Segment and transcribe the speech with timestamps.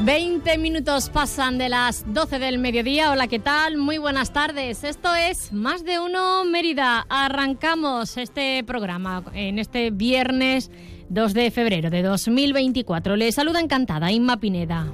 [0.00, 3.10] 20 minutos pasan de las 12 del mediodía.
[3.10, 3.76] Hola, ¿qué tal?
[3.78, 4.84] Muy buenas tardes.
[4.84, 7.04] Esto es Más de Uno Mérida.
[7.08, 10.70] Arrancamos este programa en este viernes
[11.08, 13.16] 2 de febrero de 2024.
[13.16, 14.86] Les saluda encantada Inma Pineda.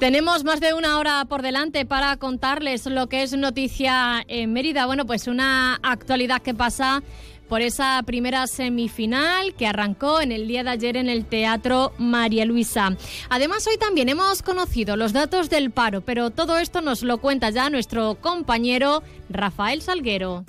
[0.00, 4.86] Tenemos más de una hora por delante para contarles lo que es noticia en Mérida.
[4.86, 7.04] Bueno, pues una actualidad que pasa
[7.52, 12.46] por esa primera semifinal que arrancó en el día de ayer en el Teatro María
[12.46, 12.96] Luisa.
[13.28, 17.50] Además, hoy también hemos conocido los datos del paro, pero todo esto nos lo cuenta
[17.50, 20.46] ya nuestro compañero Rafael Salguero.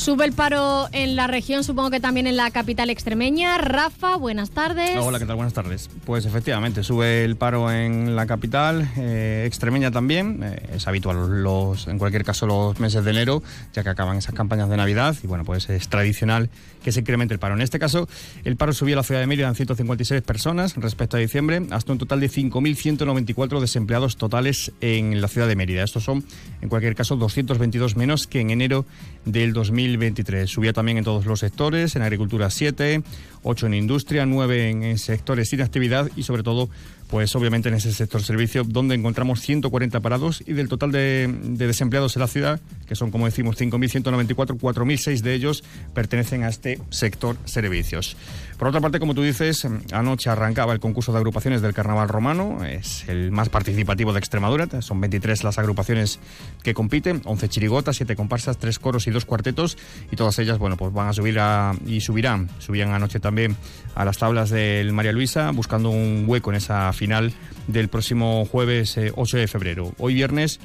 [0.00, 3.58] Sube el paro en la región, supongo que también en la capital extremeña.
[3.58, 4.96] Rafa, buenas tardes.
[4.96, 5.36] Hola, ¿qué tal?
[5.36, 5.90] Buenas tardes.
[6.06, 10.40] Pues efectivamente, sube el paro en la capital, eh, extremeña también.
[10.42, 13.42] Eh, es habitual los, en cualquier caso los meses de enero,
[13.74, 16.48] ya que acaban esas campañas de Navidad y bueno, pues es tradicional
[16.82, 17.54] que se incremente el paro.
[17.54, 18.08] En este caso,
[18.44, 21.92] el paro subió a la ciudad de Mérida en 156 personas respecto a diciembre, hasta
[21.92, 25.82] un total de 5.194 desempleados totales en la ciudad de Mérida.
[25.82, 26.24] Estos son,
[26.62, 28.86] en cualquier caso, 222 menos que en enero
[29.26, 29.52] del
[29.90, 30.48] 2023.
[30.48, 33.02] Subía también en todos los sectores, en agricultura 7,
[33.42, 36.68] 8 en industria, 9 en sectores sin actividad y sobre todo
[37.10, 42.14] pues obviamente en ese sector servicio, donde encontramos 140 parados y del total de, desempleados
[42.16, 47.36] en la ciudad, que son como decimos 5.194, 4.006 de ellos pertenecen a este sector
[47.44, 48.16] servicios.
[48.58, 52.64] Por otra parte, como tú dices, anoche arrancaba el concurso de agrupaciones del Carnaval Romano,
[52.64, 56.20] es el más participativo de Extremadura, son 23 las agrupaciones
[56.62, 59.78] que compiten, 11 chirigotas, 7 comparsas, 3 coros y 2 cuartetos,
[60.12, 61.40] y todas ellas, bueno, pues van a subir
[61.86, 63.56] y subirán, subían anoche también
[63.94, 67.32] a las tablas del María Luisa, buscando un hueco en esa final
[67.66, 69.94] del próximo jueves 8 eh, de febrero.
[69.96, 70.60] Hoy viernes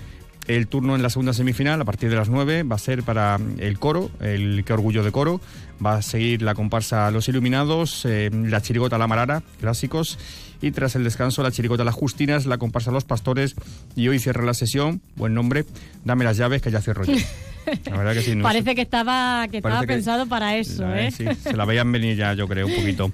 [0.47, 3.39] el turno en la segunda semifinal, a partir de las 9, va a ser para
[3.57, 5.39] el coro, el Qué Orgullo de Coro.
[5.83, 10.19] Va a seguir la comparsa Los Iluminados, eh, la chirigota La Marara, clásicos.
[10.61, 13.55] Y tras el descanso, la chirigota Las Justinas, la comparsa Los Pastores.
[13.95, 15.65] Y hoy cierra la sesión, buen nombre,
[16.03, 17.13] Dame las llaves que ya cierro yo.
[17.85, 18.35] La verdad que sí.
[18.35, 21.11] Parece que estaba, que estaba pensado para eso, ¿eh?
[21.11, 23.11] Sí, se la veían venir ya, yo creo, un poquito.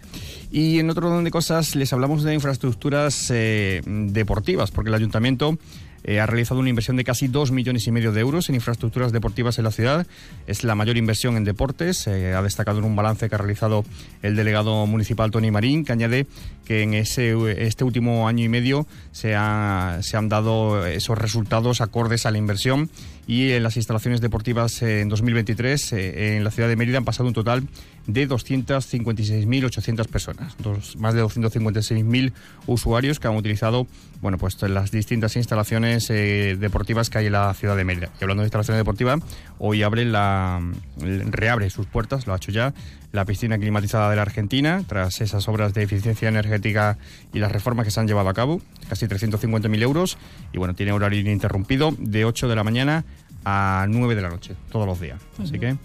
[0.52, 5.58] Y en otro orden de cosas, les hablamos de infraestructuras eh, deportivas, porque el ayuntamiento
[6.04, 9.12] eh, ha realizado una inversión de casi 2 millones y medio de euros en infraestructuras
[9.12, 10.08] deportivas en la ciudad.
[10.48, 12.06] Es la mayor inversión en deportes.
[12.08, 13.86] Eh, ha destacado en un balance que ha realizado
[14.24, 16.28] el delegado municipal Tony Marín, que añade
[16.66, 17.34] que en ese,
[17.66, 22.90] este último año y medio se, se han dado esos resultados acordes a la inversión
[23.28, 27.28] y en las instalaciones deportivas en 2023 eh, en la ciudad de Mérida han pasado
[27.28, 27.64] un total
[28.08, 30.56] de 256.800 personas,
[30.98, 32.34] más de 256.000
[32.68, 33.88] usuarios que han utilizado
[34.22, 38.10] bueno, pues las distintas instalaciones eh, deportivas que hay en la ciudad de Mérida.
[38.20, 39.20] Y hablando de instalaciones deportivas,
[39.58, 40.62] hoy abre la,
[40.98, 42.74] reabre sus puertas, lo ha hecho ya,
[43.12, 46.98] la piscina climatizada de la Argentina, tras esas obras de eficiencia energética
[47.34, 50.18] y las reformas que se han llevado a cabo, casi 350.000 euros,
[50.54, 53.04] y bueno, tiene horario ininterrumpido de 8 de la mañana
[53.44, 55.20] a 9 de la noche, todos los días.
[55.42, 55.76] Así que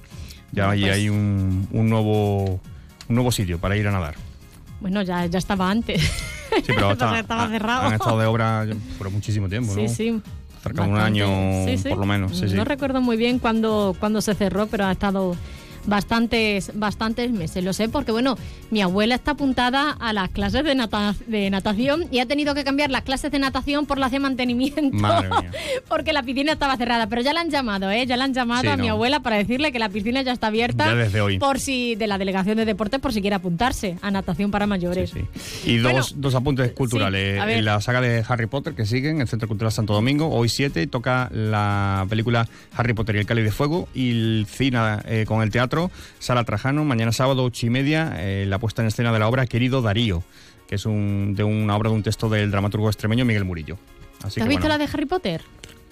[0.53, 4.15] ya ahí pues hay un, un, nuevo, un nuevo sitio para ir a nadar.
[4.81, 6.03] Bueno, ya, ya estaba antes.
[6.03, 7.83] Sí, pero estaba cerrado.
[7.87, 8.67] Han estado de obra
[8.99, 9.81] por muchísimo tiempo, ¿no?
[9.81, 10.23] Sí, sí.
[10.63, 11.27] Cerca de un año,
[11.89, 12.43] por lo menos.
[12.43, 15.37] no recuerdo muy bien cuándo, cuándo se cerró, pero ha estado
[15.87, 17.65] bastantes, bastantes meses.
[17.65, 18.37] Lo sé porque, bueno,
[18.71, 20.75] mi abuela está apuntada a las clases de,
[21.27, 25.07] de natación y ha tenido que cambiar las clases de natación por las de mantenimiento.
[25.89, 27.09] porque la piscina estaba cerrada.
[27.09, 28.07] Pero ya la han llamado, ¿eh?
[28.07, 30.95] Ya la han llamado a mi abuela para decirle que la piscina ya está abierta.
[30.95, 31.39] desde hoy.
[31.39, 35.13] Por si, de la Delegación de Deportes, por si quiere apuntarse a natación para mayores.
[35.65, 37.41] y dos, dos apuntes culturales.
[37.49, 40.87] en la saga de Harry Potter que siguen, el Centro Cultural Santo Domingo, hoy 7
[40.87, 44.67] toca la película Harry Potter y el Cáliz de Fuego y el cine
[45.07, 48.89] eh, con el teatro Sala Trajano, mañana sábado, ocho y media, eh, la puesta en
[48.89, 50.23] escena de la obra Querido Darío,
[50.67, 53.79] que es un, de una obra de un texto del dramaturgo extremeño Miguel Murillo.
[54.21, 55.43] ¿Te has visto la de Harry Potter?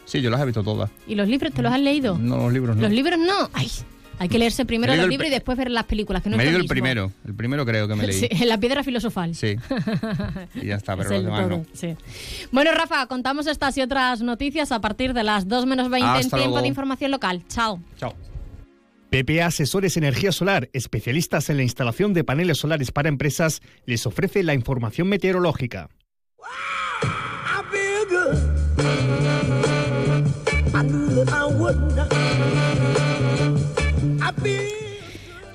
[0.05, 0.91] Sí, yo las he visto todas.
[1.07, 2.19] ¿Y los libros te los has leído?
[2.19, 2.83] No, los libros no.
[2.83, 3.49] ¿Los libros no?
[3.53, 3.71] Ay,
[4.19, 6.23] hay que leerse primero los libros y después ver las películas.
[6.23, 8.15] Que no me he leído el primero, el primero creo que me leí.
[8.35, 9.35] Sí, la piedra filosofal.
[9.35, 9.57] Sí.
[10.55, 11.65] y ya está, pero los demás no.
[11.73, 11.97] Sí.
[12.53, 16.31] Bueno, Rafa, contamos estas y otras noticias a partir de las 2 menos 20 en
[16.31, 17.43] tiempo de información local.
[17.49, 17.81] Chao.
[17.99, 18.15] Chao.
[19.15, 24.43] PPA Asesores Energía Solar, especialistas en la instalación de paneles solares para empresas, les ofrece
[24.43, 25.89] la información meteorológica.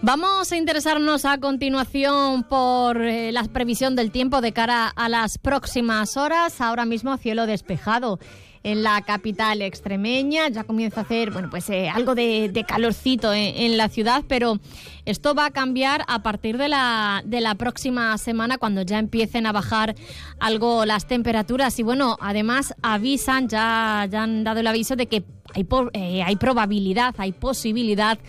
[0.02, 5.38] Vamos a interesarnos a continuación por eh, la previsión del tiempo de cara a las
[5.38, 6.62] próximas horas.
[6.62, 8.20] Ahora mismo cielo despejado
[8.72, 10.50] en la capital extremeña.
[10.50, 14.60] Ya comienza a hacer bueno, pues, eh, algo de, calorcito en, la ciudad, pero
[15.06, 19.46] esto va a cambiar a partir de la, de la próxima semana cuando ya empiecen
[19.46, 19.96] a bajar
[20.40, 21.80] algo las temperaturas.
[21.80, 25.24] Y bueno, además avisan, ya, ya han dado el aviso de que
[25.54, 28.20] hay, eh, hay probabilidad, hay posibilidad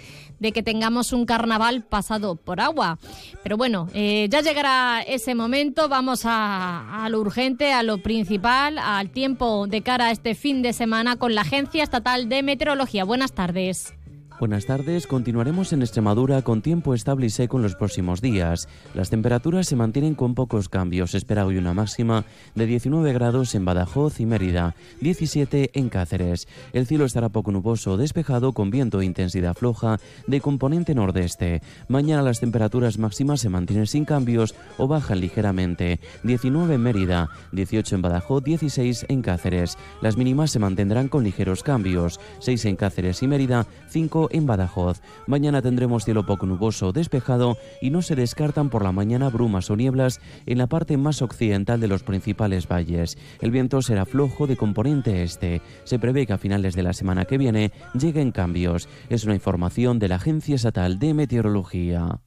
[0.40, 2.98] de que tengamos un carnaval pasado por agua.
[3.42, 8.78] Pero bueno, eh, ya llegará ese momento, vamos a, a, lo urgente, a lo principal,
[8.78, 13.04] al tiempo de cara a este fin de semana con la Agencia Estatal de Meteorología.
[13.04, 13.94] Buenas tardes.
[14.40, 18.68] Buenas tardes, continuaremos en Extremadura con tiempo estable y seco en los próximos días.
[18.94, 23.66] Las temperaturas se mantienen con pocos cambios, espera hoy una máxima de 19 grados en
[23.66, 26.48] Badajoz y Mérida, 17 en Cáceres.
[26.72, 31.60] El cielo estará poco nuboso, despejado con viento e intensidad floja de componente nordeste.
[31.88, 37.96] Mañana las temperaturas máximas se mantienen sin cambios o bajan ligeramente, 19 en Mérida, 18
[37.96, 39.76] en Badajoz, 16 en Cáceres.
[40.00, 45.00] Las mínimas se mantendrán con ligeros cambios, 6 en Cáceres y Mérida, 5 en Badajoz.
[45.26, 49.76] Mañana tendremos cielo poco nuboso, despejado y no se descartan por la mañana brumas o
[49.76, 53.18] nieblas en la parte más occidental de los principales valles.
[53.40, 55.62] El viento será flojo de componente este.
[55.84, 58.88] Se prevé que a finales de la semana que viene lleguen cambios.
[59.08, 62.20] Es una información de la Agencia Estatal de Meteorología.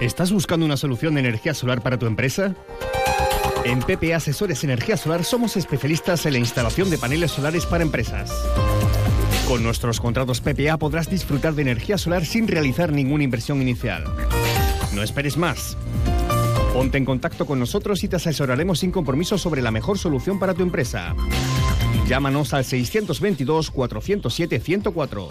[0.00, 2.54] ¿Estás buscando una solución de energía solar para tu empresa?
[3.64, 8.32] En PPA Asesores Energía Solar somos especialistas en la instalación de paneles solares para empresas.
[9.50, 14.04] Con nuestros contratos PPA podrás disfrutar de energía solar sin realizar ninguna inversión inicial.
[14.94, 15.76] No esperes más.
[16.72, 20.54] Ponte en contacto con nosotros y te asesoraremos sin compromiso sobre la mejor solución para
[20.54, 21.16] tu empresa.
[22.06, 25.28] Llámanos al 622-407-104.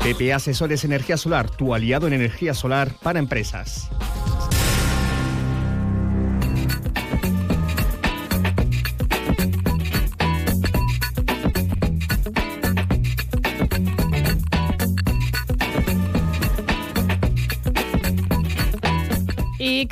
[0.00, 3.88] PPA Asesores Energía Solar, tu aliado en energía solar para empresas.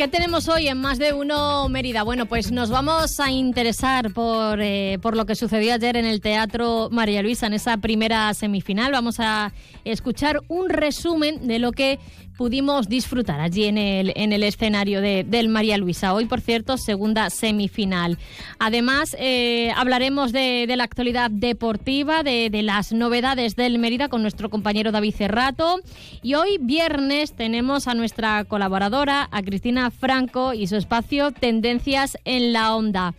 [0.01, 2.05] Qué tenemos hoy en Más de Uno Mérida?
[2.05, 6.23] Bueno, pues nos vamos a interesar por, eh, por lo que sucedió ayer en el
[6.23, 8.93] Teatro María Luisa, en esa primera semifinal.
[8.93, 9.53] Vamos a
[9.85, 11.99] escuchar un resumen de lo que
[12.41, 16.15] pudimos disfrutar allí en el, en el escenario de, del María Luisa.
[16.15, 18.17] Hoy, por cierto, segunda semifinal.
[18.59, 24.49] Además, eh, hablaremos de, la actualidad deportiva, de, de, las novedades del Mérida con nuestro
[24.49, 25.81] compañero David Cerrato.
[26.23, 32.55] Y hoy, viernes, tenemos a nuestra colaboradora, a Cristina Franco, y su espacio Tendencias en
[32.55, 33.13] la Onda.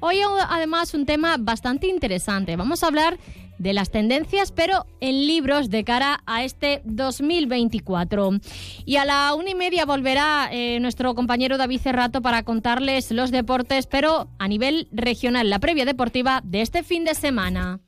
[0.00, 0.16] Hoy,
[0.50, 2.56] además, un tema bastante interesante.
[2.56, 3.18] Vamos a hablar
[3.58, 8.32] de las tendencias, pero en libros de cara a este 2024.
[8.84, 13.30] Y a la una y media volverá eh, nuestro compañero David Cerrato para contarles los
[13.30, 17.80] deportes, pero a nivel regional, la previa deportiva de este fin de semana.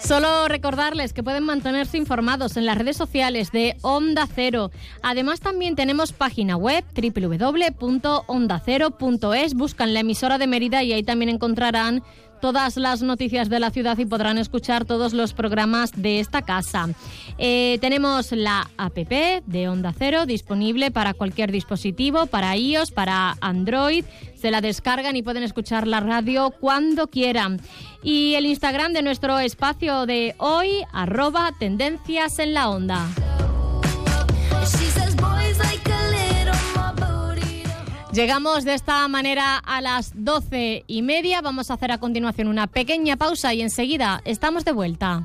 [0.00, 4.72] Solo recordarles que pueden mantenerse informados en las redes sociales de Onda Cero.
[5.02, 9.54] Además también tenemos página web www.ondacero.es.
[9.54, 12.02] Buscan la emisora de Mérida y ahí también encontrarán
[12.44, 16.90] todas las noticias de la ciudad y podrán escuchar todos los programas de esta casa.
[17.38, 24.04] Eh, tenemos la APP de Onda Cero disponible para cualquier dispositivo, para iOS, para Android.
[24.34, 27.62] Se la descargan y pueden escuchar la radio cuando quieran.
[28.02, 33.08] Y el Instagram de nuestro espacio de hoy, arroba tendencias en la onda.
[38.14, 41.40] Llegamos de esta manera a las doce y media.
[41.40, 45.24] Vamos a hacer a continuación una pequeña pausa y enseguida estamos de vuelta.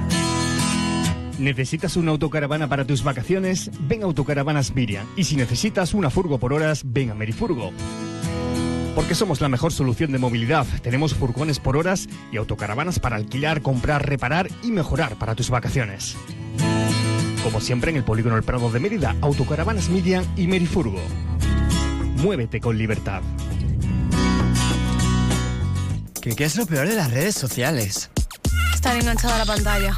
[1.41, 3.71] ¿Necesitas una autocaravana para tus vacaciones?
[3.87, 5.07] Ven a Autocaravanas Miriam.
[5.15, 7.71] Y si necesitas una furgo por horas, ven a Merifurgo.
[8.93, 10.67] Porque somos la mejor solución de movilidad.
[10.83, 16.15] Tenemos furgones por horas y autocaravanas para alquilar, comprar, reparar y mejorar para tus vacaciones.
[17.43, 21.01] Como siempre en el Polígono El Prado de Mérida, Autocaravanas Miriam y Merifurgo.
[22.17, 23.23] Muévete con libertad.
[26.21, 28.11] ¿Qué, ¿Qué es lo peor de las redes sociales?
[28.75, 29.97] Estar enganchada a la pantalla.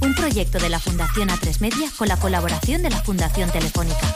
[0.00, 4.14] Un proyecto de la Fundación A3 Media con la colaboración de la Fundación Telefónica.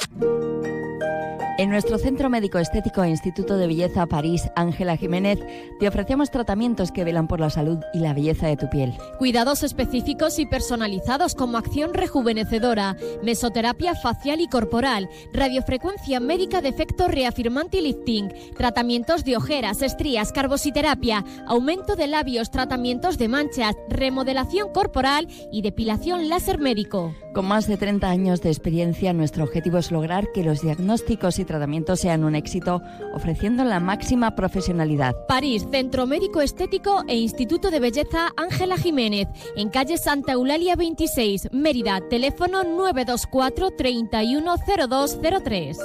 [1.59, 5.39] En nuestro Centro Médico Estético e Instituto de Belleza París, Ángela Jiménez,
[5.79, 8.95] te ofrecemos tratamientos que velan por la salud y la belleza de tu piel.
[9.19, 17.07] Cuidados específicos y personalizados como acción rejuvenecedora, mesoterapia facial y corporal, radiofrecuencia médica de efecto
[17.07, 24.73] reafirmante y lifting, tratamientos de ojeras, estrías, carbositerapia, aumento de labios, tratamientos de manchas, remodelación
[24.73, 27.15] corporal y depilación láser médico.
[27.35, 31.42] Con más de 30 años de experiencia, nuestro objetivo es lograr que los diagnósticos y
[31.45, 32.83] tratamientos sean un éxito,
[33.15, 35.15] ofreciendo la máxima profesionalidad.
[35.27, 41.49] París, Centro Médico Estético e Instituto de Belleza Ángela Jiménez, en calle Santa Eulalia 26,
[41.53, 45.79] Mérida, teléfono 924 310203.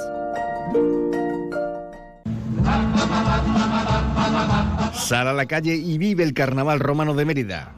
[4.98, 7.74] Sal a la calle y vive el Carnaval Romano de Mérida.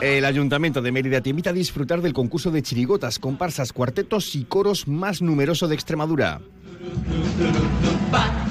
[0.00, 4.44] El Ayuntamiento de Mérida te invita a disfrutar del concurso de chirigotas, comparsas, cuartetos y
[4.44, 6.40] coros más numeroso de Extremadura.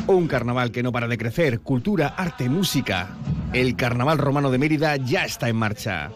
[0.08, 3.10] Un carnaval que no para de crecer, cultura, arte, música.
[3.54, 6.12] El Carnaval Romano de Mérida ya está en marcha.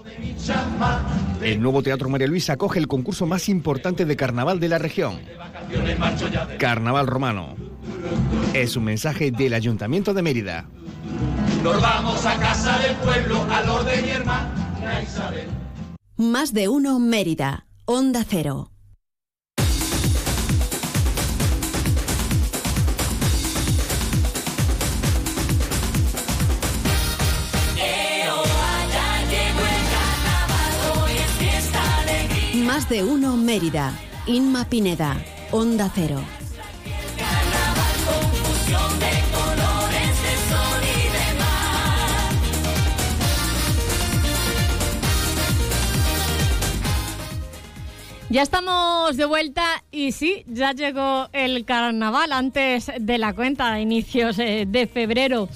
[1.42, 5.20] El nuevo Teatro María Luisa acoge el concurso más importante de carnaval de la región.
[6.60, 7.56] Carnaval Romano.
[8.54, 10.66] Es un mensaje del Ayuntamiento de Mérida.
[11.66, 15.48] Nos vamos a casa del pueblo, al orden mi hermana Isabel.
[16.16, 17.66] Más de uno Mérida.
[17.86, 18.70] Onda Cero.
[32.64, 33.92] Más de uno Mérida.
[34.28, 35.18] Inma Pineda.
[35.52, 36.22] Onda Cero.
[48.36, 53.80] Ya estamos de vuelta y sí, ya llegó el carnaval antes de la cuenta, a
[53.80, 55.48] inicios eh, de febrero.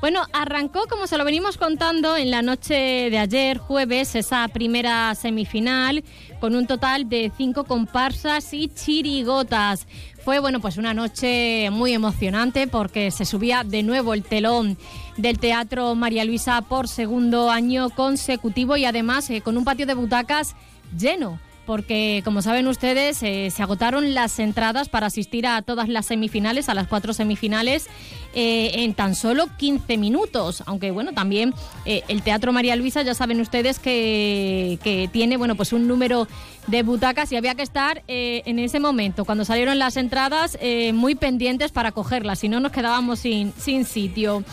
[0.00, 5.14] Bueno, arrancó, como se lo venimos contando, en la noche de ayer, jueves, esa primera
[5.14, 6.02] semifinal,
[6.40, 9.86] con un total de cinco comparsas y chirigotas.
[10.24, 14.76] Fue, bueno, pues una noche muy emocionante porque se subía de nuevo el telón
[15.16, 19.94] del Teatro María Luisa por segundo año consecutivo y además eh, con un patio de
[19.94, 20.56] butacas
[20.98, 26.06] lleno porque como saben ustedes eh, se agotaron las entradas para asistir a todas las
[26.06, 27.88] semifinales, a las cuatro semifinales,
[28.34, 30.62] eh, en tan solo 15 minutos.
[30.66, 31.54] Aunque bueno, también
[31.84, 36.26] eh, el Teatro María Luisa ya saben ustedes que, que, tiene bueno pues un número
[36.66, 40.58] de butacas y había que estar en ese momento, cuando salieron las entradas,
[40.94, 44.44] muy pendientes para cogerlas, si no nos quedábamos sin, sin sitio.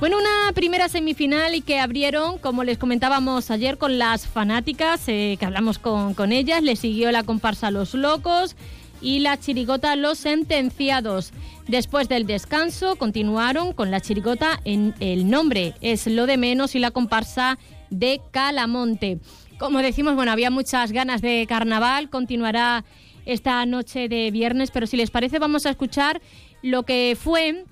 [0.00, 5.36] Bueno, una primera semifinal y que abrieron, como les comentábamos ayer, con las fanáticas, eh,
[5.40, 6.62] que hablamos con, con ellas.
[6.62, 8.54] Le siguió la comparsa Los Locos
[9.00, 11.32] y la chirigota Los Sentenciados.
[11.66, 16.78] Después del descanso, continuaron con la chirigota en El Nombre es lo de menos y
[16.78, 17.58] la comparsa
[17.90, 19.18] de Calamonte.
[19.58, 22.84] Como decimos, bueno, había muchas ganas de carnaval, continuará
[23.26, 26.20] esta noche de viernes, pero si les parece vamos a escuchar
[26.62, 27.64] lo que fue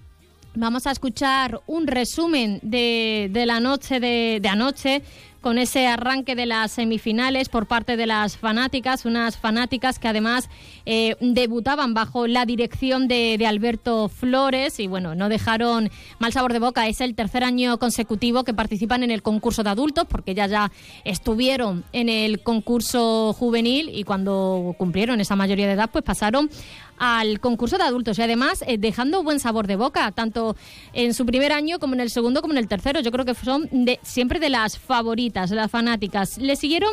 [0.59, 5.03] Vamos a escuchar un resumen de, de la noche de, de, anoche
[5.43, 10.49] con ese arranque de las semifinales por parte de las fanáticas, unas fanáticas que además
[10.87, 16.53] eh, debutaban bajo la dirección de, de, Alberto Flores y bueno, no dejaron mal sabor
[16.53, 16.89] de boca.
[16.89, 20.73] Es el tercer año consecutivo que participan en el concurso de adultos porque ya ya
[21.05, 26.51] estuvieron en el concurso juvenil y cuando cumplieron esa mayoría de edad pues pasaron
[26.99, 30.57] al concurso de adultos y además eh, dejando buen sabor de boca, tanto
[30.93, 33.01] en su primer año como en el segundo como en el tercero.
[33.01, 36.39] Yo creo que son de, siempre de las favoritas, las fanáticas.
[36.39, 36.93] Le siguieron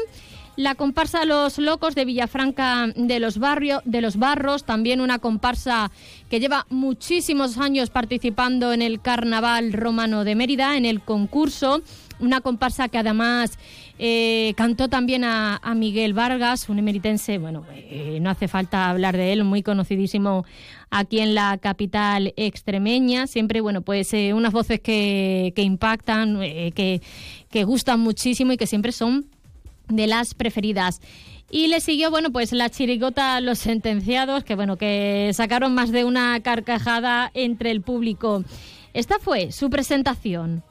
[0.56, 5.92] la comparsa Los Locos de Villafranca de los, Barrios, de los Barros, también una comparsa
[6.30, 11.82] que lleva muchísimos años participando en el Carnaval Romano de Mérida, en el concurso.
[12.24, 13.60] Una comparsa que además
[14.00, 19.34] eh, cantó también a, Miguel Vargas, un emeritense, bueno, eh, no hace falta hablar de
[19.34, 20.46] él, muy conocidísimo
[20.90, 23.28] aquí en la capital extremeña.
[23.28, 27.02] Siempre, bueno, pues eh, unas voces que, que impactan, que,
[27.50, 29.26] que gustan muchísimo y que siempre son
[29.90, 31.02] de las preferidas.
[31.52, 36.06] Y le siguió, bueno, pues la chirigota Los Sentenciados, que bueno, que sacaron más de
[36.06, 38.46] una carcajada entre el público.
[38.94, 40.64] Esta fue su presentación.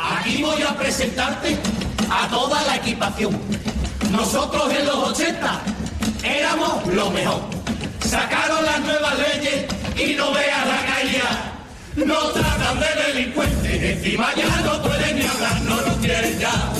[0.00, 1.58] Aquí voy a presentarte
[2.08, 3.36] a toda la equipación.
[4.12, 5.60] Nosotros en los 80
[6.22, 7.40] éramos lo mejor.
[8.00, 11.22] Sacaron las nuevas leyes y no veas la calle.
[12.06, 16.72] Nos tratan de delincuentes, encima ya no pueden ni hablar, no nos quieren ya,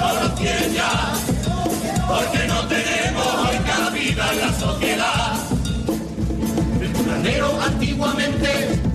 [0.00, 1.12] no nos quieren ya,
[2.08, 5.32] porque no tenemos hoy cabida en la sociedad.
[6.80, 8.85] El curanero antiguamente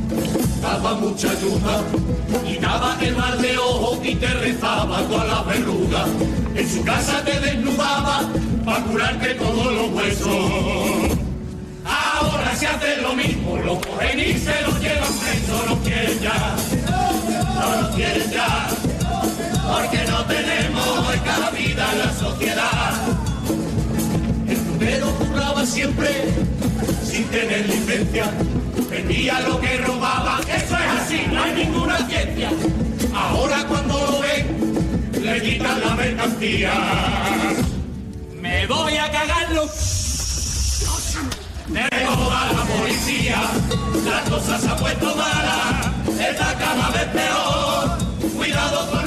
[0.62, 1.84] daba mucha ayuda,
[2.46, 6.06] quitaba el mal de ojo y te rezaba con la verruga.
[6.56, 8.22] En su casa te desnudaba
[8.64, 11.18] para curarte todos los huesos.
[11.84, 16.56] Ahora se hace lo mismo, lo cogen y se lo llevan preso, no quieren ya,
[17.60, 18.68] no lo quieren ya,
[19.74, 22.94] porque no tenemos cabida en la sociedad.
[24.48, 26.34] El primero curraba siempre
[27.04, 28.32] sin tener licencia,
[28.90, 32.50] vendía lo que robaba, eso es así, no hay ninguna ciencia.
[33.14, 36.74] Ahora cuando lo ven, le quitan la mercancía.
[38.42, 39.66] Me voy a cagarlo
[41.68, 43.42] de toda la policía,
[44.06, 47.98] la cosa se ha puesto mala, está cada vez peor.
[48.36, 49.01] Cuidado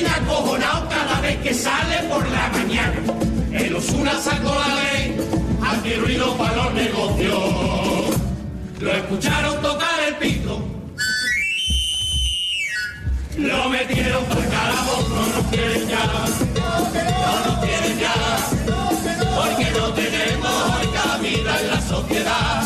[0.00, 3.00] tienen acojonado cada vez que sale por la mañana.
[3.52, 5.16] El Osuna sacó la ley,
[5.62, 8.16] aquí ruido para los negocios.
[8.80, 10.66] Lo escucharon tocar el pito
[13.36, 18.14] lo metieron por calabozo, no nos quieren ya, no nos quieren ya,
[19.34, 22.62] porque no tenemos cabida en la sociedad.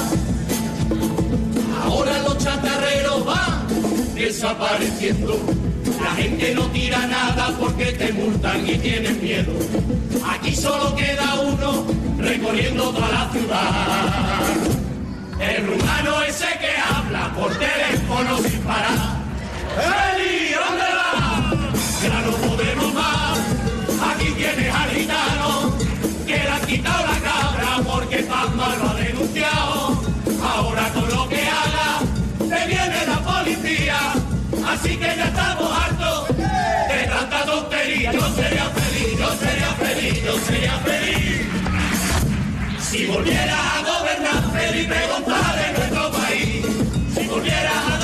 [1.84, 3.66] Ahora los chatarreros van
[4.14, 5.38] desapareciendo,
[6.00, 9.52] la gente no tira nada porque te multan y tienen miedo.
[10.26, 11.84] Aquí solo queda uno
[12.18, 14.40] recorriendo toda la ciudad.
[15.40, 19.22] El rumano ese que habla por teléfono sin parar.
[19.76, 20.13] ¡Eli!
[40.24, 41.46] Yo sería feliz.
[42.80, 46.66] Si volviera a gobernar Felipe González nuestro país,
[47.14, 48.03] si volviera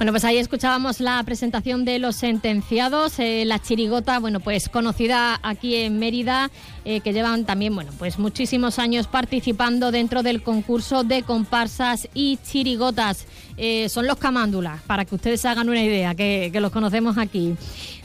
[0.00, 5.38] Bueno, pues ahí escuchábamos la presentación de los sentenciados, eh, la chirigota, bueno, pues conocida
[5.42, 6.50] aquí en Mérida,
[6.86, 12.38] eh, que llevan también, bueno, pues muchísimos años participando dentro del concurso de comparsas y
[12.38, 13.26] chirigotas.
[13.62, 17.56] Eh, son los camándulas, para que ustedes hagan una idea, que, los conocemos aquí.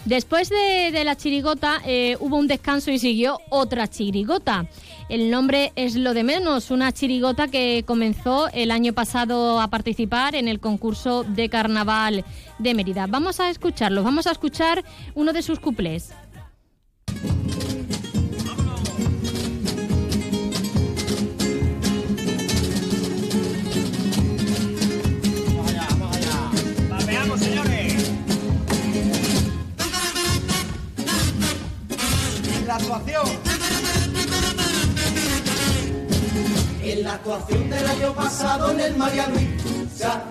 [0.04, 4.68] Después de, la chirigota eh, hubo un descanso y siguió otra chirigota.
[5.08, 10.36] El nombre es lo de menos, una chirigota que comenzó el año pasado a participar
[10.36, 12.26] en el concurso de carnaval
[12.60, 13.08] de Mérida.
[13.08, 16.12] Vamos a escucharlo, vamos a escuchar uno de sus cuplés.
[36.82, 40.24] En la actuación del año pasado en el María Luisa,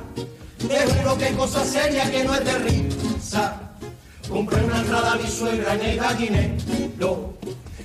[0.57, 3.61] te juro que cosa seria que no es de risa.
[4.31, 7.35] Compré una entrada a mi suegra en el gallinero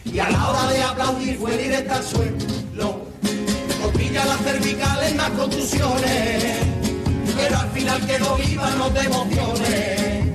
[0.05, 3.01] y a la hora de aplaudir fue directa al suelo.
[3.81, 6.55] Costilla las cervicales, más contusiones,
[7.35, 10.28] pero al final quedó viva, no te emociones.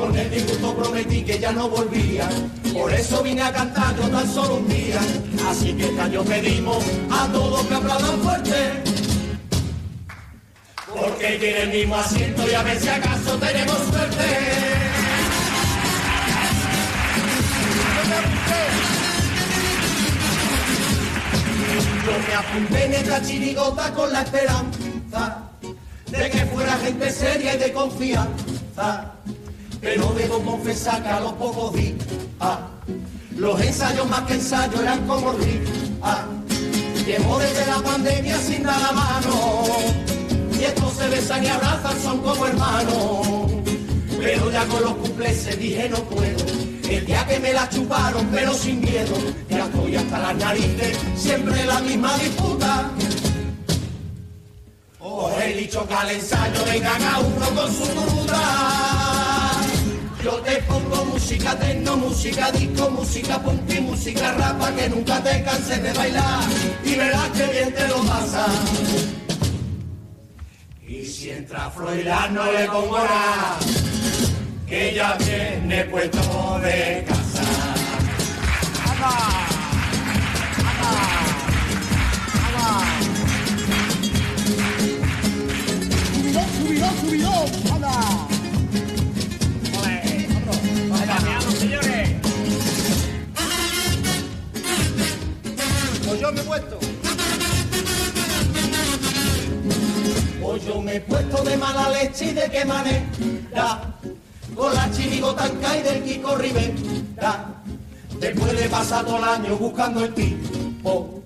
[0.00, 2.26] Con el disgusto prometí que ya no volvía,
[2.72, 4.98] por eso vine a cantar yo tan solo un día.
[5.46, 8.82] Así que este año pedimos a todos que aplaudan fuerte.
[10.88, 14.24] Porque tiene el mismo asiento y a ver si acaso tenemos suerte.
[22.06, 25.50] Yo me apunté en esta chirigota con la esperanza
[26.06, 29.12] de que fuera gente seria y de confianza.
[29.80, 31.94] Pero debo confesar que a los pocos días
[33.36, 35.60] los ensayos más que ensayos eran como días.
[37.06, 39.64] Llevo desde la pandemia sin dar la mano
[40.60, 43.50] y estos se besan y abrazan, son como hermanos.
[44.18, 46.44] Pero ya con los cumpleaños dije no puedo.
[46.88, 49.14] El día que me la chuparon, pero sin miedo,
[49.48, 52.90] ya estoy hasta las narices, siempre la misma disputa.
[54.98, 59.19] Os he dicho que al ensayo vengan a uno con su duda.
[60.22, 65.82] Yo te pongo música tecno, música disco, música punk música rapa que nunca te canses
[65.82, 66.44] de bailar
[66.84, 68.46] y verás que bien te lo pasa.
[70.86, 73.58] Y si entra Froilán no le pongo nada,
[74.66, 77.80] que ya viene puesto de casa.
[102.20, 103.80] Mala leche y de qué manera.
[104.54, 107.46] Con la chirigota y del Kiko Rivera.
[108.18, 111.22] Después de pasar todo el año buscando el tipo.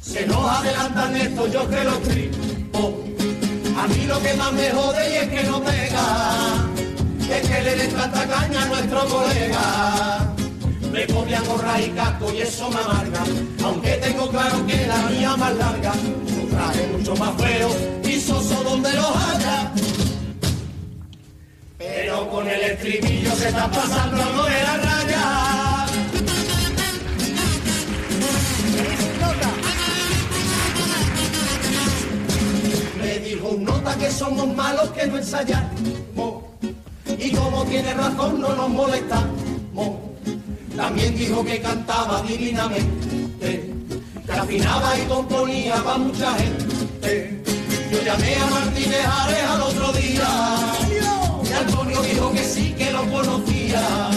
[0.00, 2.94] Se nos adelantan esto, yo que lo tripo.
[3.76, 6.66] A mí lo que más me jode y es que no pega.
[7.30, 10.34] Es que le den tanta caña a nuestro colega.
[10.90, 11.02] Me
[11.34, 13.22] a gorra y casco y eso me amarga.
[13.62, 15.92] Aunque tengo claro que la mía más larga.
[15.92, 17.70] Su traje mucho más feo
[18.02, 19.72] y soso donde los haya.
[21.78, 25.86] Pero con el estribillo se está pasando algo de la raya.
[33.00, 36.42] Me dijo un nota que somos malos que no ensayamos.
[37.16, 39.98] Y como tiene razón no nos molestamos.
[40.76, 43.72] También dijo que cantaba divinamente,
[44.26, 47.40] que afinaba y componía para mucha gente.
[47.92, 50.68] Yo llamé a Martínez Ares al otro día
[51.58, 54.10] Antonio dijo que sí, que lo conocía,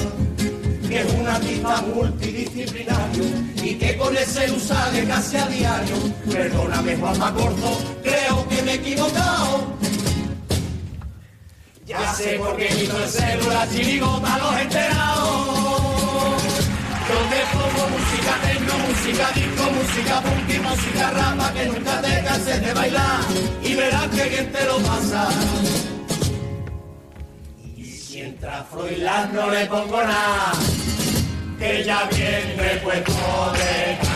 [0.87, 3.23] que es un artista multidisciplinario
[3.63, 5.95] y que con ese sale casi a diario.
[6.31, 9.75] Perdóname Juanma Corto, creo que me he equivocado.
[11.85, 15.51] Ya sé por qué quito el celular chirigota los enterados.
[17.09, 22.23] Yo te pongo música techno, música disco, música punk y música rapa que nunca te
[22.23, 23.19] canses de bailar
[23.63, 25.27] y verás que bien te lo pasa.
[28.23, 30.51] Entra Froilán no le pongo nada,
[31.57, 34.10] que ya viene puesto de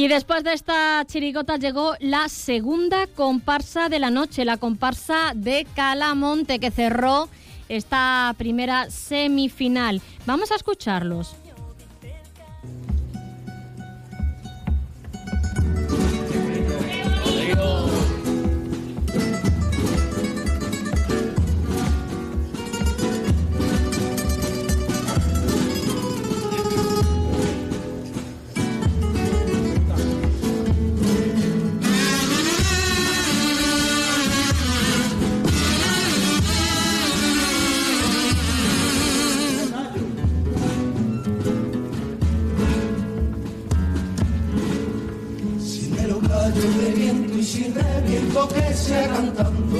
[0.00, 5.66] Y después de esta chirigota llegó la segunda comparsa de la noche, la comparsa de
[5.74, 7.28] Calamonte, que cerró
[7.68, 10.00] esta primera semifinal.
[10.24, 11.36] Vamos a escucharlos.
[47.74, 49.78] Bonito que sea cantando.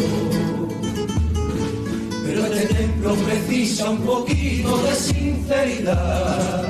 [2.24, 6.64] Pero este templo precisa un poquito de sinceridad.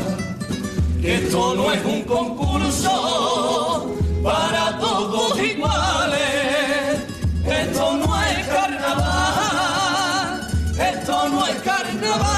[1.03, 7.01] Esto no es un concurso para todos iguales.
[7.45, 10.49] Esto no es carnaval.
[10.79, 12.31] Esto no es carnaval.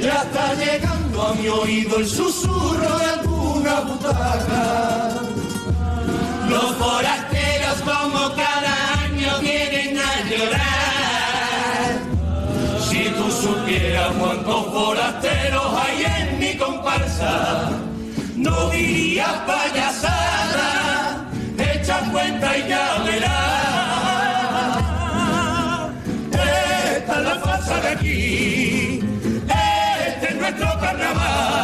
[0.00, 5.35] Ya está llegando a mi oído el susurro de alguna butaca.
[6.48, 8.72] Los forasteros como cada
[9.04, 11.90] año vienen a llorar.
[12.88, 17.70] Si tú supieras cuántos forasteros hay en mi comparsa,
[18.36, 21.26] no dirías payasada,
[21.58, 23.56] echa cuenta y ya verás.
[26.32, 29.00] Esta es la farsa de aquí,
[29.48, 31.55] este es nuestro carnaval,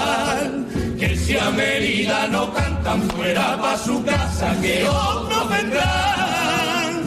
[1.56, 7.02] Mérida no cantan fuera pa' su casa, que otros vendrán.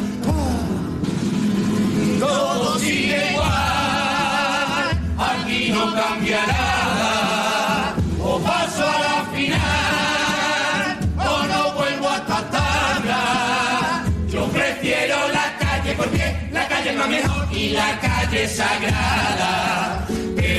[2.20, 12.10] Todo sigue igual, aquí no cambia nada, o paso a la final, o no vuelvo
[12.10, 14.04] a esta tabla.
[14.30, 20.05] Yo prefiero la calle porque la calle es más mejor y la calle es sagrada.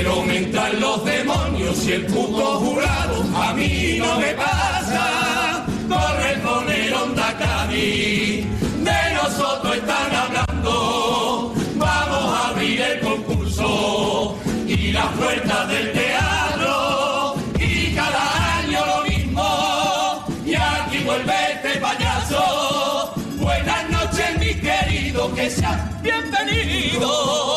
[0.07, 5.66] Pero los demonios y el puto jurado a mí no me pasa.
[5.88, 8.47] Corre con el Honda Cádiz,
[8.85, 11.55] de nosotros están hablando.
[11.75, 14.38] Vamos a abrir el concurso
[14.69, 17.35] y las puertas del teatro.
[17.59, 20.25] Y cada año lo mismo.
[20.45, 23.12] Y aquí vuelve este payaso.
[23.38, 27.56] Buenas noches, mi querido, que seas bienvenido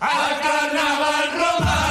[0.00, 1.90] Al carnaval romano.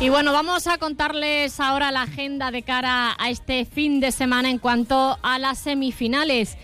[0.00, 4.50] Y bueno, vamos a contarles ahora la agenda de cara a este fin de semana
[4.50, 6.56] en cuanto a las semifinales.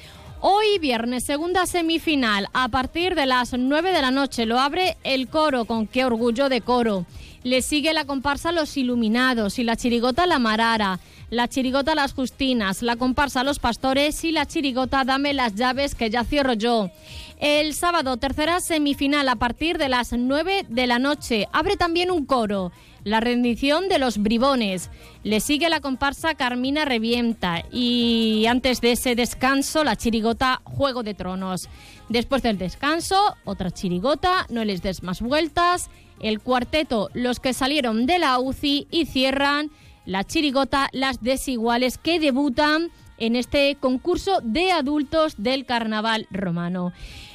[0.42, 5.28] Hoy viernes, segunda semifinal, a partir de las 9 de la noche, lo abre el
[5.28, 7.04] coro, con qué orgullo de coro.
[7.42, 10.98] Le sigue la comparsa Los Iluminados y la chirigota La Marara,
[11.28, 16.08] la chirigota Las Justinas, la comparsa Los Pastores y la chirigota Dame las llaves que
[16.08, 16.90] ya cierro yo.
[17.38, 22.24] El sábado, tercera semifinal, a partir de las 9 de la noche, abre también un
[22.24, 22.72] coro.
[23.04, 24.90] La rendición de los bribones.
[25.24, 31.14] Le sigue la comparsa Carmina Revienta y antes de ese descanso la chirigota Juego de
[31.14, 31.68] Tronos.
[32.08, 35.90] Después del descanso, otra chirigota, no les des más vueltas.
[36.20, 39.70] El cuarteto Los que salieron de la UCI y cierran
[40.04, 46.92] la chirigota Las Desiguales que debutan en este concurso de adultos del carnaval romano.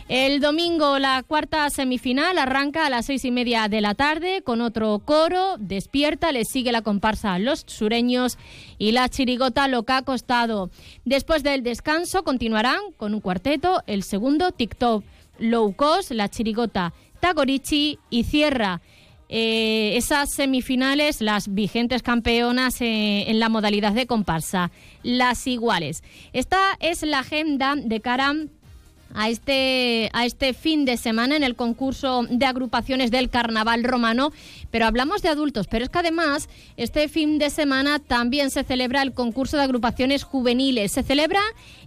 [0.08, 4.62] El domingo la cuarta semifinal arranca a las seis y media de la tarde con
[4.62, 5.56] otro coro.
[5.58, 8.38] Despierta, le sigue la comparsa Los Sureños
[8.78, 10.70] y la chirigota Loca Costado.
[11.06, 15.04] Después del descanso continuarán con un cuarteto, el segundo TikTok
[15.39, 18.82] Low Cost, la chirigota Tagorichi y cierra
[19.28, 24.70] eh, esas semifinales, las vigentes campeonas eh, en la modalidad de comparsa,
[25.02, 26.04] las iguales.
[26.32, 28.36] Esta es la agenda de cara
[29.15, 34.32] a este, a este fin de semana en el concurso de agrupaciones del Carnaval Romano,
[34.71, 39.01] pero hablamos de adultos, pero es que además este fin de semana también se celebra
[39.01, 40.91] el concurso de agrupaciones juveniles.
[40.91, 41.39] Se celebra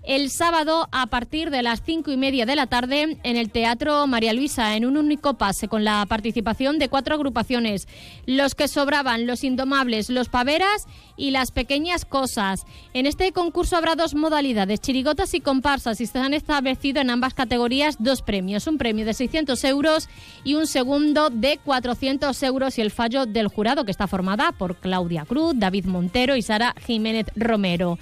[0.04, 4.06] el sábado a partir de las cinco y media de la tarde en el Teatro
[4.06, 7.88] María Luisa, en un único pase, con la participación de cuatro agrupaciones.
[8.24, 10.86] Los que sobraban, los indomables, los paveras
[11.18, 12.64] y las pequeñas cosas.
[12.94, 17.17] En este concurso habrá dos modalidades, chirigotas y comparsas, y se han establecido en ambas
[17.34, 20.08] categorías dos premios, un premio de 600 euros
[20.44, 24.76] y un segundo de 400 euros y el fallo del jurado, que está formada por
[24.76, 27.98] Claudia Cruz, David Montero y Sara Jiménez Romero.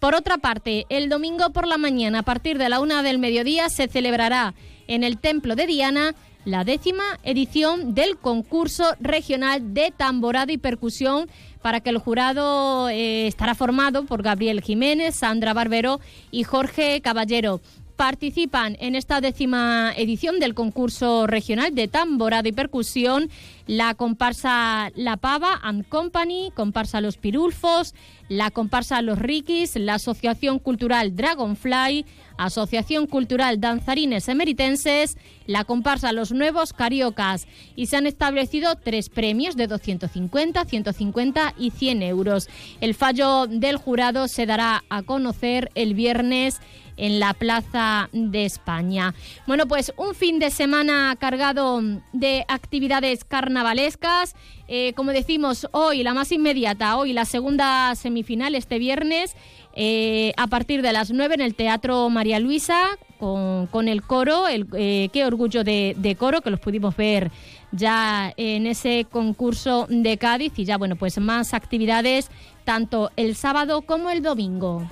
[0.00, 3.68] Por otra parte, el domingo por la mañana, a partir de la una del mediodía,
[3.68, 4.54] se celebrará
[4.86, 11.28] en el Templo de Diana la décima edición del concurso regional de tamborado y percusión
[11.62, 16.00] para que el jurado eh, estará formado por Gabriel Jiménez, Sandra Barbero
[16.30, 17.62] y Jorge Caballero.
[17.96, 23.30] Participan en esta décima edición del concurso regional de tamborada y percusión
[23.66, 27.94] la comparsa La Pava and Company, comparsa Los Pirulfos,
[28.28, 32.04] la comparsa Los Rikis, la Asociación Cultural Dragonfly,
[32.36, 39.56] Asociación Cultural Danzarines Emeritenses, la comparsa Los Nuevos Cariocas y se han establecido tres premios
[39.56, 42.48] de 250, 150 y 100 euros.
[42.80, 46.60] El fallo del jurado se dará a conocer el viernes
[46.96, 49.14] en la Plaza de España.
[49.46, 51.80] Bueno, pues un fin de semana cargado
[52.12, 54.34] de actividades carnavalescas.
[54.68, 59.36] Eh, como decimos, hoy la más inmediata, hoy la segunda semifinal este viernes.
[59.76, 62.80] eh, a partir de las 9 en el Teatro María Luisa
[63.18, 67.30] con, el coro, el, eh, qué orgullo de, de coro que los pudimos ver
[67.72, 72.30] ya en ese concurso de Cádiz y ya bueno pues más actividades
[72.64, 74.88] tanto el sábado como el domingo.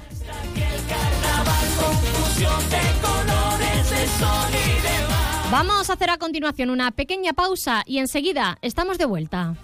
[1.85, 5.51] Confusión de colores, de sol y de mar.
[5.51, 9.57] Vamos a hacer a continuación una pequeña pausa y enseguida estamos de vuelta.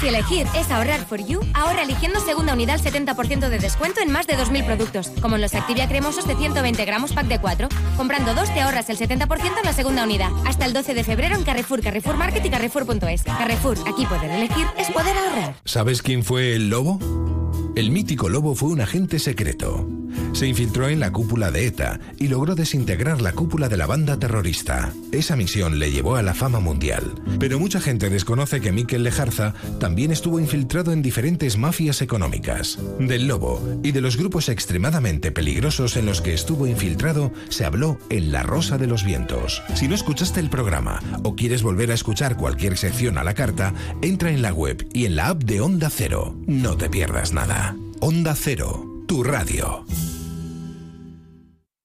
[0.00, 4.12] Si elegir es ahorrar for you, ahorra eligiendo segunda unidad al 70% de descuento en
[4.12, 7.68] más de 2.000 productos, como en los Activia cremosos de 120 gramos pack de 4.
[7.96, 10.30] Comprando dos te ahorras el 70% en la segunda unidad.
[10.46, 13.24] Hasta el 12 de febrero en Carrefour, Carrefour Market y Carrefour.es.
[13.24, 15.54] Carrefour, aquí poder elegir es poder ahorrar.
[15.64, 17.00] ¿Sabes quién fue el lobo?
[17.78, 19.88] El mítico lobo fue un agente secreto.
[20.32, 24.18] Se infiltró en la cúpula de ETA y logró desintegrar la cúpula de la banda
[24.18, 24.92] terrorista.
[25.12, 27.14] Esa misión le llevó a la fama mundial.
[27.38, 32.78] Pero mucha gente desconoce que Miquel Lejarza también estuvo infiltrado en diferentes mafias económicas.
[32.98, 37.98] Del lobo y de los grupos extremadamente peligrosos en los que estuvo infiltrado se habló
[38.10, 39.62] en La Rosa de los Vientos.
[39.74, 43.74] Si no escuchaste el programa o quieres volver a escuchar cualquier sección a la carta,
[44.02, 46.36] entra en la web y en la app de Onda Cero.
[46.46, 47.76] No te pierdas nada.
[48.00, 50.17] Onda Cero, tu radio.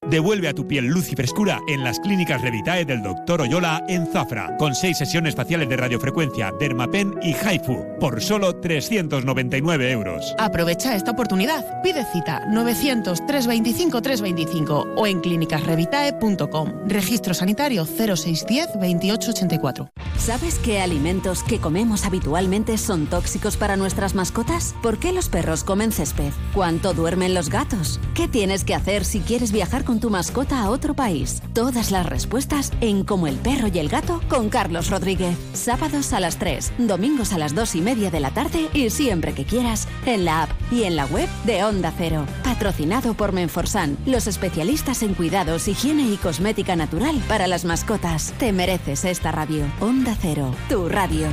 [0.10, 3.42] Devuelve a tu piel luz y frescura en las clínicas Revitae del Dr.
[3.42, 9.92] Oyola en Zafra, con seis sesiones faciales de radiofrecuencia, Dermapen y Haifu, por solo 399
[9.92, 10.36] euros.
[10.38, 11.82] Aprovecha esta oportunidad.
[11.82, 16.70] Pide cita 900-325-325 o en clínicasrevitae.com.
[16.88, 19.90] Registro sanitario 0610 2884.
[20.18, 24.76] ¿Sabes qué alimentos que comemos habitualmente son tóxicos para nuestras mascotas?
[24.82, 26.32] ¿Por qué los perros comen césped?
[26.54, 28.00] ¿Cuánto duermen los gatos?
[28.14, 31.42] ¿Qué tienes que hacer si quieres viajar con tu mascota a otro país?
[31.54, 35.38] Todas las respuestas en Como el perro y el gato con Carlos Rodríguez.
[35.54, 39.34] Sábados a las 3, domingos a las 2 y media de la tarde y siempre
[39.34, 42.26] que quieras en la app y en la web de Onda Cero.
[42.44, 48.34] Patrocinado por Menforsan, los especialistas en cuidados, higiene y cosmética natural para las mascotas.
[48.38, 49.66] Te mereces esta radio.
[49.80, 51.28] Onda Cero, tu radio.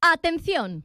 [0.00, 0.84] Atención.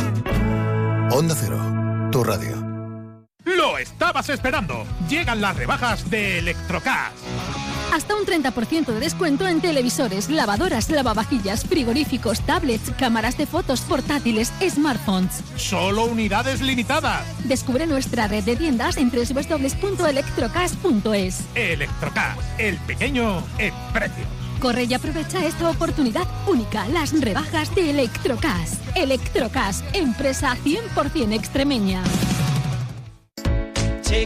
[1.13, 1.59] Onda Cero,
[2.09, 2.55] tu radio.
[3.43, 4.85] Lo estabas esperando.
[5.09, 7.11] Llegan las rebajas de Electrocas.
[7.93, 14.53] Hasta un 30% de descuento en televisores, lavadoras, lavavajillas, frigoríficos, tablets, cámaras de fotos, portátiles,
[14.61, 15.43] smartphones.
[15.57, 17.25] Solo unidades limitadas.
[17.43, 21.41] Descubre nuestra red de tiendas en www.electrocas.es.
[21.55, 24.40] Electrocas, el pequeño en precio.
[24.61, 28.79] Corre y aprovecha esta oportunidad única, las rebajas de Electrocas.
[28.93, 32.03] Electrocas, empresa 100% extremeña.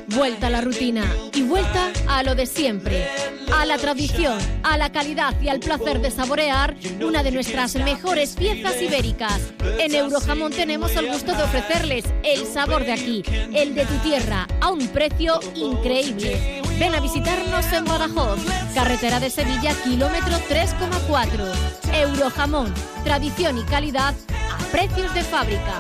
[0.10, 3.08] Vuelta a la rutina y vuelta a lo de siempre.
[3.54, 8.36] A la tradición, a la calidad y al placer de saborear una de nuestras mejores
[8.36, 9.40] piezas ibéricas.
[9.80, 14.48] En Eurojamón tenemos el gusto de ofrecerles el sabor de aquí, el de tu tierra,
[14.60, 16.65] a un precio increíble.
[16.80, 18.40] Ven a visitarnos en Badajoz,
[18.74, 21.54] carretera de Sevilla, kilómetro 3,4.
[21.94, 22.74] Eurojamón,
[23.06, 24.14] tradición y calidad
[24.52, 25.80] a precios de fábrica.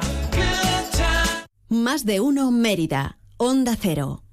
[1.67, 4.23] Más de uno Mérida, Onda Cero.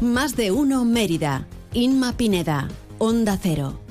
[0.00, 3.83] Más de uno Mérida, Inma Pineda, Onda Cero.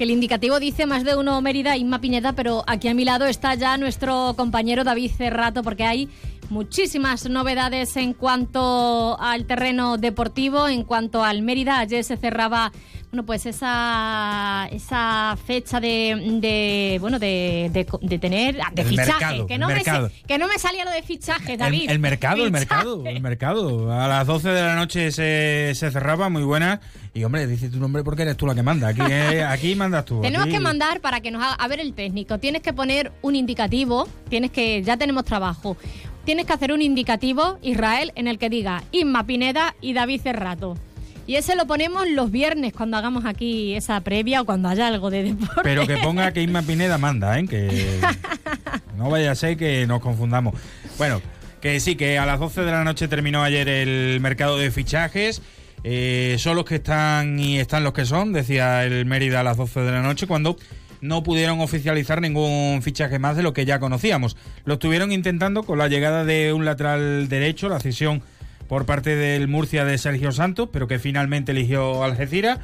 [0.00, 3.26] Que el indicativo dice más de uno Mérida, Inma Pineda, pero aquí a mi lado
[3.26, 6.08] está ya nuestro compañero David Cerrato, porque hay
[6.50, 11.78] muchísimas novedades en cuanto al terreno deportivo, en cuanto al Mérida.
[11.78, 12.72] Ayer se cerraba
[13.10, 19.10] bueno, pues esa, esa fecha de, de bueno de, de, de tener de El fichaje,
[19.10, 19.82] mercado, que no me
[20.28, 21.84] que no me salía lo de fichaje, David.
[21.86, 23.92] El, el mercado, el mercado, el mercado.
[23.92, 26.80] A las 12 de la noche se, se cerraba, muy buena.
[27.12, 28.86] Y hombre, dice tu nombre porque eres tú la que manda.
[28.88, 30.20] Aquí, eh, aquí mandas tú.
[30.20, 31.54] Tenemos aquí- que mandar para que nos haga.
[31.54, 34.08] A ver, el técnico, tienes que poner un indicativo.
[34.28, 34.84] Tienes que.
[34.84, 35.76] Ya tenemos trabajo.
[36.24, 40.76] Tienes que hacer un indicativo, Israel, en el que diga Inma Pineda y David Cerrato.
[41.26, 45.10] Y ese lo ponemos los viernes cuando hagamos aquí esa previa o cuando haya algo
[45.10, 45.60] de deporte.
[45.62, 47.46] Pero que ponga que Isma Pineda manda, ¿eh?
[47.46, 48.00] Que
[48.96, 50.54] no vaya a ser que nos confundamos.
[50.98, 51.22] Bueno,
[51.60, 55.40] que sí, que a las 12 de la noche terminó ayer el mercado de fichajes.
[55.84, 59.56] Eh, son los que están y están los que son, decía el Mérida a las
[59.56, 60.56] 12 de la noche, cuando
[61.00, 64.36] no pudieron oficializar ningún fichaje más de lo que ya conocíamos.
[64.64, 68.22] Lo estuvieron intentando con la llegada de un lateral derecho, la cesión
[68.68, 72.60] por parte del Murcia de Sergio Santos, pero que finalmente eligió Algeciras,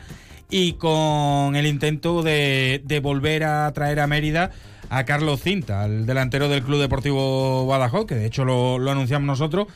[0.49, 4.53] y con el intento de, de volver a traer a Mérida
[4.89, 9.67] a Carlos Cinta, el delantero del Club Deportivo Badajoz, que de hecho lo, anunciamos nosotros,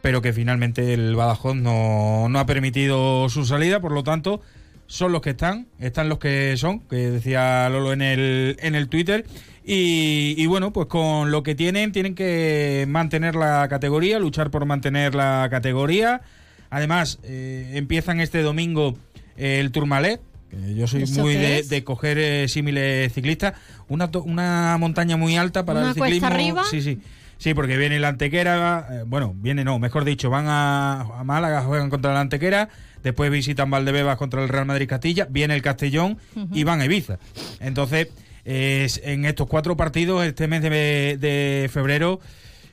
[0.00, 4.40] pero que finalmente el Badajoz no, no ha permitido su salida, por lo tanto
[4.88, 8.88] son los que están, están los que son, que decía Lolo en el, en el
[8.88, 9.24] Twitter.
[9.64, 14.64] Y, y bueno, pues con lo que tienen, tienen que mantener la categoría, luchar por
[14.64, 16.22] mantener la categoría.
[16.70, 18.96] Además, eh, empiezan este domingo
[19.36, 20.20] el Tourmalet.
[20.50, 23.52] que Yo soy ¿Eso muy de, de coger eh, símiles ciclistas.
[23.88, 26.26] Una, una montaña muy alta para ¿Una el ciclismo.
[26.26, 26.64] arriba?
[26.70, 26.98] Sí, sí.
[27.38, 31.62] Sí, porque viene la Antequera, eh, bueno, viene no, mejor dicho, van a, a Málaga,
[31.62, 32.68] juegan contra la Antequera,
[33.02, 36.18] después visitan Valdebebas contra el Real Madrid Castilla, viene el Castellón
[36.52, 37.18] y van a Ibiza.
[37.60, 38.08] Entonces,
[38.44, 42.20] es- en estos cuatro partidos, este mes de, de febrero,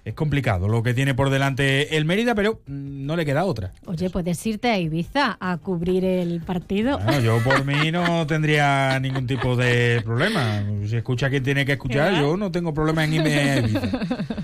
[0.06, 3.72] es complicado lo que tiene por delante el Mérida, pero no le queda otra.
[3.88, 7.00] Oye, puedes irte a Ibiza a cubrir el partido.
[7.00, 10.64] Bueno, yo por mí no tendría ningún tipo de problema.
[10.86, 12.22] Si escucha quien tiene que escuchar, ¿Verdad?
[12.22, 13.90] yo no tengo problema en irme a Ibiza.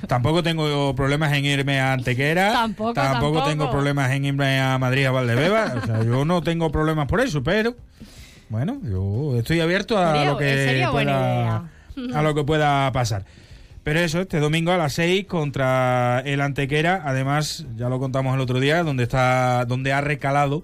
[0.08, 2.52] Tampoco tengo problemas en irme a Antequera.
[2.54, 3.44] Tampoco, tampoco.
[3.44, 5.76] tengo problemas en irme a Madrid, a Valdebebas.
[5.76, 7.76] O sea, yo no tengo problemas por eso, pero
[8.50, 11.12] bueno, yo estoy abierto a Sería- lo que sería buena
[11.94, 12.20] pueda, idea.
[12.20, 13.26] a lo que pueda pasar.
[13.84, 18.42] Pero eso, este domingo a las 6 contra el Antequera, además, ya lo contamos el
[18.42, 20.64] otro día, donde está donde ha recalado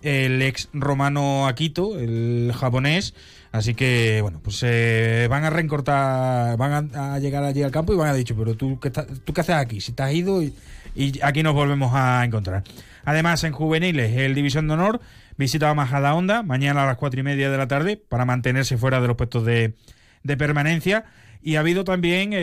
[0.00, 3.14] el ex romano Akito, el japonés.
[3.50, 7.92] Así que, bueno, pues eh, van a reencortar, van a, a llegar allí al campo
[7.92, 10.12] y van a dicho, pero tú qué, estás- tú qué haces aquí, si te has
[10.14, 10.54] ido y,
[10.94, 12.62] y aquí nos volvemos a encontrar.
[13.04, 15.00] Además, en juveniles, el División de Honor
[15.36, 18.78] visita a Majada Honda mañana a las cuatro y media de la tarde para mantenerse
[18.78, 19.74] fuera de los puestos de,
[20.22, 21.04] de permanencia.
[21.44, 22.38] Y ha habido también, eh,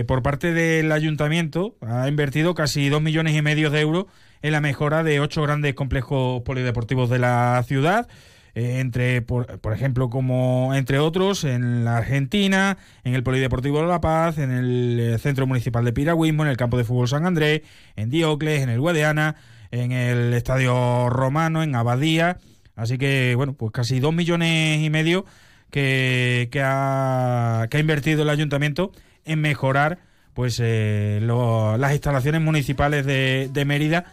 [0.00, 4.06] eh, por parte del ayuntamiento, ha invertido casi dos millones y medio de euros
[4.40, 8.08] en la mejora de ocho grandes complejos polideportivos de la ciudad.
[8.54, 13.86] eh, entre, por, por ejemplo, como entre otros, en la Argentina, en el Polideportivo de
[13.86, 17.62] La Paz, en el Centro Municipal de Piragüismo, en el Campo de Fútbol San Andrés,
[17.96, 19.36] en Diocles, en el Guadiana,
[19.70, 22.38] en el Estadio Romano, en Abadía.
[22.74, 25.24] Así que, bueno, pues casi dos millones y medio
[25.70, 28.92] que, ha, que ha invertido el ayuntamiento
[29.24, 29.98] en mejorar
[30.34, 34.04] pues eh, lo- las instalaciones municipales de, de Mérida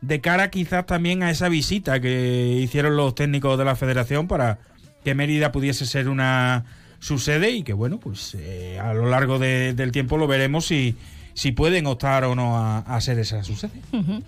[0.00, 4.58] de cara quizás también a esa visita que hicieron los técnicos de la federación para
[5.04, 6.64] que Mérida pudiese ser una
[6.98, 10.66] su sede y que bueno pues eh, a lo largo de- del tiempo lo veremos
[10.66, 10.96] si,
[11.40, 13.72] si pueden optar o no a, a ser esa su sede.
[13.92, 14.22] Ujú.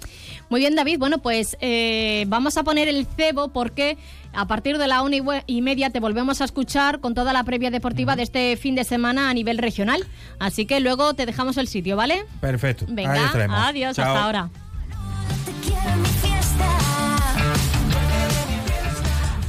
[0.49, 0.99] Muy bien, David.
[0.99, 3.99] Bueno, pues eh, vamos a poner el cebo porque
[4.33, 7.71] a partir de la una y media te volvemos a escuchar con toda la previa
[7.71, 10.07] deportiva de este fin de semana a nivel regional.
[10.39, 12.25] Así que luego te dejamos el sitio, ¿vale?
[12.41, 12.87] Perfecto.
[12.89, 13.31] Venga,
[13.69, 14.07] adiós, Chao.
[14.07, 14.51] hasta ahora.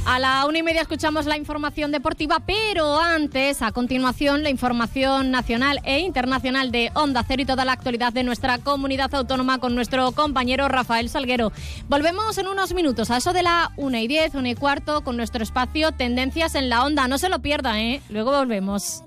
[0.06, 5.30] A la una y media escuchamos la información deportiva, pero antes, a continuación, la información
[5.30, 9.74] nacional e internacional de Onda Cero y toda la actualidad de nuestra comunidad autónoma con
[9.74, 11.52] nuestro compañero Rafael Salguero.
[11.88, 15.16] Volvemos en unos minutos, a eso de la una y diez, una y cuarto, con
[15.16, 17.08] nuestro espacio Tendencias en la Onda.
[17.08, 18.02] No se lo pierda, ¿eh?
[18.10, 19.02] Luego volvemos.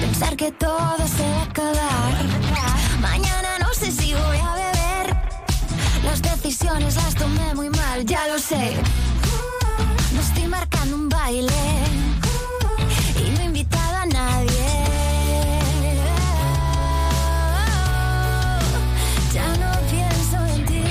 [0.00, 2.14] Pensar que todo se va a acabar.
[3.00, 4.65] Mañana no sé si voy a beber.
[6.16, 8.72] Las decisiones las tomé muy mal, ya lo sé.
[10.14, 11.52] No estoy marcando un baile
[13.22, 14.48] y no he invitado a nadie.
[19.34, 20.82] Ya no pienso en ti.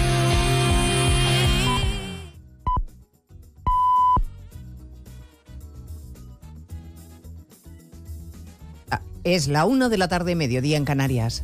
[8.92, 11.44] Ah, es la 1 de la tarde, mediodía en Canarias.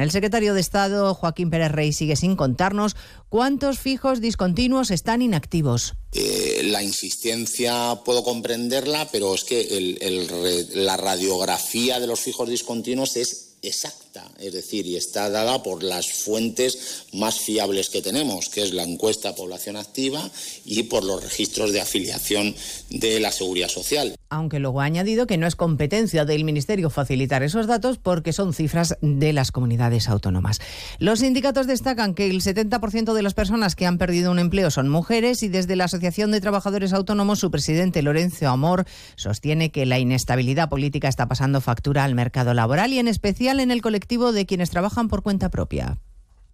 [0.00, 2.96] El secretario de Estado, Joaquín Pérez Rey, sigue sin contarnos
[3.28, 5.94] cuántos fijos discontinuos están inactivos.
[6.12, 13.50] Eh, la insistencia puedo comprenderla, pero es que la radiografía de los fijos discontinuos es
[13.62, 18.72] exacta, es decir, y está dada por las fuentes más fiables que tenemos, que es
[18.72, 20.30] la encuesta población activa
[20.64, 22.54] y por los registros de afiliación
[22.90, 24.14] de la seguridad social.
[24.28, 28.54] Aunque luego ha añadido que no es competencia del Ministerio facilitar esos datos porque son
[28.54, 30.60] cifras de las comunidades autónomas.
[30.98, 34.88] Los sindicatos destacan que el 70% de las personas que han perdido un empleo son
[34.88, 38.86] mujeres y desde la Asociación de Trabajadores Autónomos su presidente Lorenzo Amor
[39.16, 43.70] sostiene que la inestabilidad política está pasando factura al mercado laboral y en especial en
[43.70, 43.99] el colectivo
[44.32, 45.98] de quienes trabajan por cuenta propia.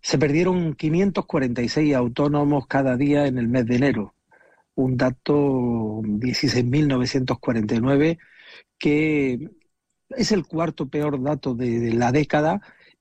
[0.01, 4.15] Se perdieron 546 autónomos cada día en el mes de enero,
[4.75, 8.19] un dato 16.949
[8.79, 9.51] que
[10.11, 12.61] es el cuarto peor dato de, la década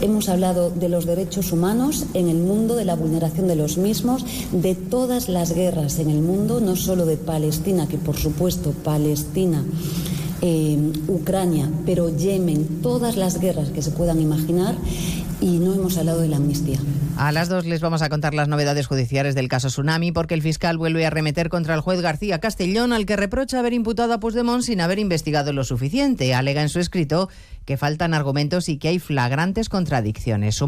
[0.00, 4.24] Hemos hablado de los derechos humanos en el mundo, de la vulneración de los mismos,
[4.52, 9.64] de todas las guerras en el mundo, no solo de Palestina, que por supuesto Palestina,
[10.42, 10.78] eh,
[11.08, 14.76] Ucrania, pero Yemen, todas las guerras que se puedan imaginar
[15.40, 16.78] y no hemos hablado de la amnistía.
[17.16, 20.42] A las dos les vamos a contar las novedades judiciales del caso Tsunami porque el
[20.42, 24.20] fiscal vuelve a remeter contra el juez García Castellón al que reprocha haber imputado a
[24.20, 26.34] Puigdemont sin haber investigado lo suficiente.
[26.34, 27.28] Alega en su escrito
[27.64, 30.62] que faltan argumentos y que hay flagrantes contradicciones.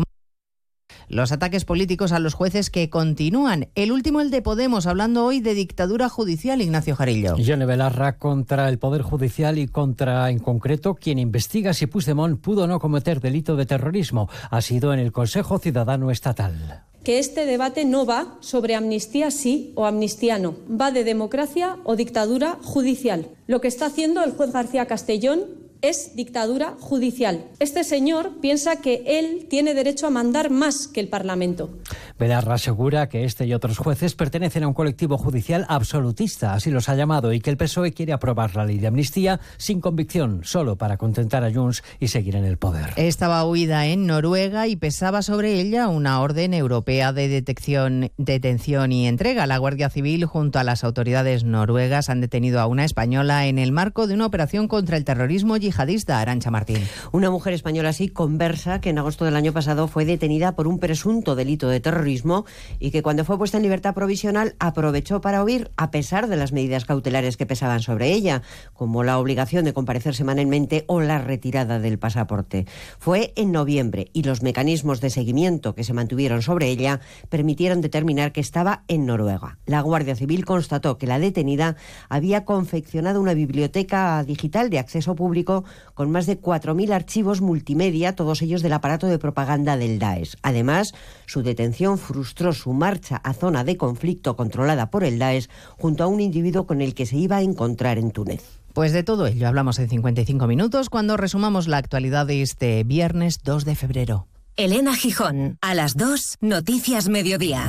[1.11, 3.66] Los ataques políticos a los jueces que continúan.
[3.74, 7.36] El último, el de Podemos, hablando hoy de dictadura judicial, Ignacio Jarillo.
[7.36, 12.62] Yone Belarra contra el Poder Judicial y contra, en concreto, quien investiga si Puigdemont pudo
[12.62, 14.28] o no cometer delito de terrorismo.
[14.52, 19.72] Ha sido en el Consejo Ciudadano Estatal que este debate no va sobre amnistía sí
[19.74, 23.28] o amnistía no, va de democracia o dictadura judicial.
[23.46, 25.40] Lo que está haciendo el juez García Castellón
[25.83, 27.47] es dictadura judicial.
[27.59, 31.70] Este señor piensa que él tiene derecho a mandar más que el Parlamento.
[32.18, 36.89] Belarra asegura que este y otros jueces pertenecen a un colectivo judicial absolutista, así los
[36.89, 40.76] ha llamado, y que el PSOE quiere aprobar la ley de amnistía sin convicción, solo
[40.76, 42.93] para contentar a Junts y seguir en el poder.
[42.97, 49.09] Estaba huida en Noruega y pesaba sobre ella una orden europea de detección, detención y
[49.09, 49.47] entrega.
[49.47, 53.72] La Guardia Civil, junto a las autoridades noruegas, han detenido a una española en el
[53.72, 56.78] marco de una operación contra el terrorismo yihadista, Arancha Martín.
[57.12, 60.78] Una mujer española así conversa que en agosto del año pasado fue detenida por un
[60.78, 62.44] presunto delito de terrorismo
[62.78, 66.52] y que cuando fue puesta en libertad provisional aprovechó para huir a pesar de las
[66.52, 68.42] medidas cautelares que pesaban sobre ella,
[68.72, 72.66] como la obligación de comparecer semanalmente o la retirada del pasaporte.
[72.98, 78.32] Fue en noviembre y los mecanismos de seguimiento que se mantuvieron sobre ella permitieron determinar
[78.32, 79.58] que estaba en Noruega.
[79.66, 81.76] La Guardia Civil constató que la detenida
[82.08, 85.59] había confeccionado una biblioteca digital de acceso público
[85.94, 90.36] con más de 4.000 archivos multimedia, todos ellos del aparato de propaganda del Daesh.
[90.42, 90.92] Además,
[91.26, 95.48] su detención frustró su marcha a zona de conflicto controlada por el Daesh
[95.78, 98.61] junto a un individuo con el que se iba a encontrar en Túnez.
[98.72, 103.40] Pues de todo ello hablamos en 55 minutos cuando resumamos la actualidad de este viernes
[103.42, 104.26] 2 de febrero.
[104.56, 107.68] Elena Gijón, a las 2, Noticias Mediodía.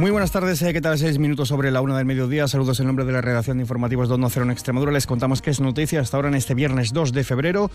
[0.00, 0.96] Muy buenas tardes, eh, ¿qué tal?
[0.98, 2.48] Seis minutos sobre la una del mediodía.
[2.48, 4.92] Saludos en nombre de la redacción de informativos de Onda Cero en Extremadura.
[4.92, 7.70] Les contamos que es noticia hasta ahora en este viernes 2 de febrero.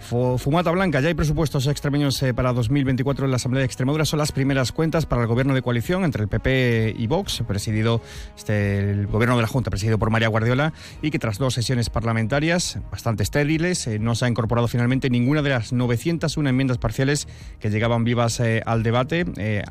[0.00, 4.04] Fu- Fumata Blanca, ya hay presupuestos extremeños eh, para 2024 en la Asamblea de Extremadura.
[4.06, 8.00] Son las primeras cuentas para el gobierno de coalición entre el PP y Vox, presidido
[8.36, 11.90] este, el gobierno de la Junta, presidido por María Guardiola, y que tras dos sesiones
[11.90, 17.28] parlamentarias bastante estériles, eh, no se ha incorporado finalmente ninguna de las 901 enmiendas parciales
[17.60, 19.24] que llegaban vivas al debate,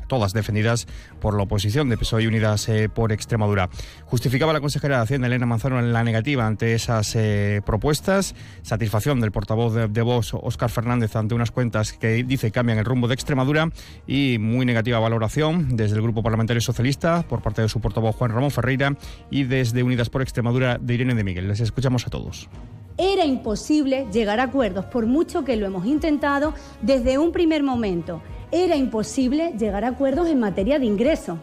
[0.06, 0.86] todas defendidas
[1.20, 3.68] por la oposición de PSOE Unidas eh, por Extremadura.
[4.06, 9.20] Justificaba la consejera de Hacienda, Elena Manzano, en la negativa ante esas eh, propuestas, satisfacción
[9.20, 13.08] del portavoz de, de Vox, Óscar Fernández, ante unas cuentas que dice cambian el rumbo
[13.08, 13.70] de Extremadura
[14.06, 18.30] y muy negativa valoración desde el Grupo Parlamentario Socialista por parte de su portavoz Juan
[18.30, 18.96] Ramón Ferreira
[19.30, 21.48] y desde Unidas por Extremadura de Irene de Miguel.
[21.48, 22.48] Les escuchamos a todos.
[22.96, 28.20] Era imposible llegar a acuerdos, por mucho que lo hemos intentado desde un primer momento.
[28.50, 31.38] Era imposible llegar a acuerdos en materia de ingresos.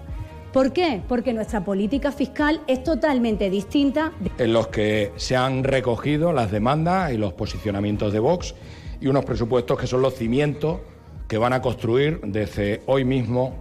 [0.56, 1.01] ¿Por qué?
[1.06, 4.14] Porque nuestra política fiscal es totalmente distinta.
[4.38, 8.56] en los que se han recogido las demandas y los posicionamientos de Vox
[9.01, 10.80] y unos presupuestos que son los cimientos
[11.28, 13.58] que van a construir desde hoy mismo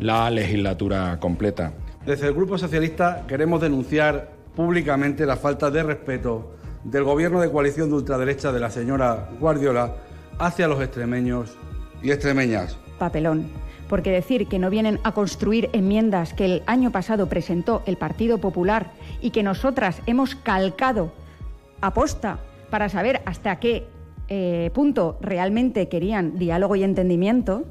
[0.00, 1.72] la legislatura completa.
[2.04, 7.88] Desde el Grupo Socialista queremos denunciar públicamente la falta de respeto del gobierno de coalición
[7.88, 9.94] de ultraderecha de la señora Guardiola
[10.38, 11.56] hacia los extremeños
[12.02, 12.76] y extremeñas.
[12.98, 13.67] papelón.
[13.88, 18.38] Porque decir que no vienen a construir enmiendas que el año pasado presentó el Partido
[18.38, 21.12] Popular y que nosotras hemos calcado
[21.80, 22.38] aposta
[22.70, 23.86] para saber hasta qué
[24.28, 27.64] eh, punto realmente querían diálogo y entendimiento,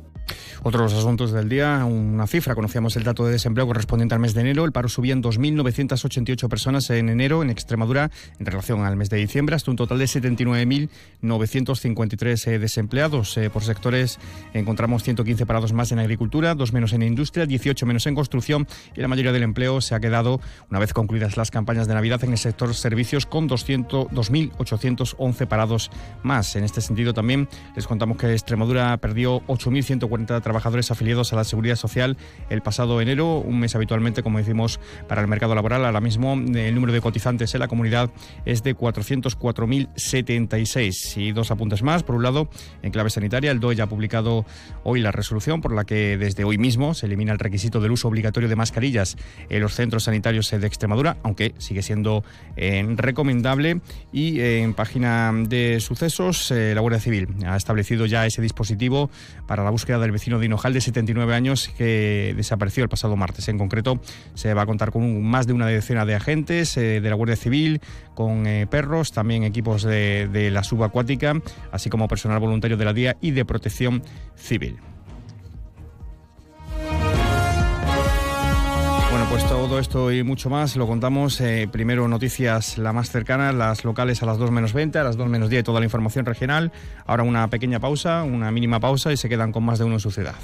[0.67, 4.41] Otros asuntos del día, una cifra, conocíamos el dato de desempleo correspondiente al mes de
[4.41, 9.09] enero, el paro subía en 2.988 personas en enero en Extremadura en relación al mes
[9.09, 13.37] de diciembre, hasta un total de 79.953 eh, desempleados.
[13.37, 14.19] Eh, por sectores
[14.53, 18.99] encontramos 115 parados más en agricultura, dos menos en industria, 18 menos en construcción y
[18.99, 22.33] la mayoría del empleo se ha quedado, una vez concluidas las campañas de Navidad, en
[22.33, 25.91] el sector servicios con 200 2.811 parados
[26.23, 26.57] más.
[26.57, 31.75] En este sentido también les contamos que Extremadura perdió 8.140 trabajadores afiliados a la Seguridad
[31.75, 32.17] Social
[32.49, 35.85] el pasado enero, un mes habitualmente, como decimos, para el mercado laboral.
[35.85, 38.09] Ahora mismo el número de cotizantes en la comunidad
[38.45, 41.17] es de 404.076.
[41.17, 42.03] Y dos apuntes más.
[42.03, 42.49] Por un lado,
[42.81, 44.45] en clave sanitaria, el DOE ha publicado
[44.83, 48.07] hoy la resolución por la que desde hoy mismo se elimina el requisito del uso
[48.07, 49.17] obligatorio de mascarillas
[49.49, 52.23] en los centros sanitarios de Extremadura, aunque sigue siendo
[52.55, 53.81] eh, recomendable.
[54.11, 59.09] Y eh, en página de sucesos, eh, la Guardia Civil ha establecido ya ese dispositivo
[59.47, 63.47] para la búsqueda del vecino de Hinojal de 79 años que desapareció el pasado martes.
[63.47, 64.01] En concreto,
[64.33, 67.35] se va a contar con más de una decena de agentes eh, de la Guardia
[67.35, 67.81] Civil,
[68.15, 71.39] con eh, perros, también equipos de, de la subacuática,
[71.71, 74.01] así como personal voluntario de la DIA y de protección
[74.35, 74.79] civil.
[79.67, 81.41] Todo esto y mucho más lo contamos.
[81.41, 85.17] eh, primero noticias la más cercana, las locales a las 2 menos 20, a las
[85.17, 86.71] 2 menos 10 toda la información regional.
[87.05, 89.99] Ahora una pequeña pausa, una mínima pausa y se quedan con más de uno en
[89.99, 90.35] su ciudad.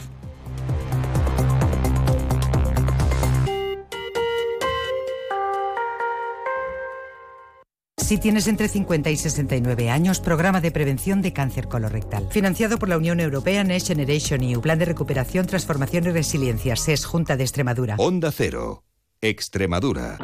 [7.97, 12.27] Si tienes entre 50 y 69 años, programa de prevención de cáncer colorectal.
[12.29, 17.05] Financiado por la Unión Europea Next Generation EU, Plan de Recuperación, Transformación y Resiliencia, SES,
[17.05, 17.95] Junta de Extremadura.
[17.97, 18.83] Onda Cero,
[19.23, 20.17] Extremadura.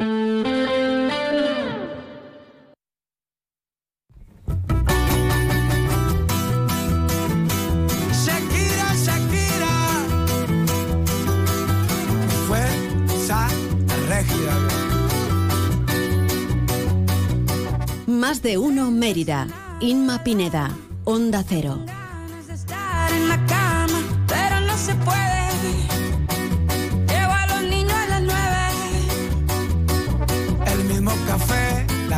[18.06, 19.46] Más de uno Mérida.
[19.80, 20.76] Inma Pineda.
[21.04, 21.82] Onda Cero.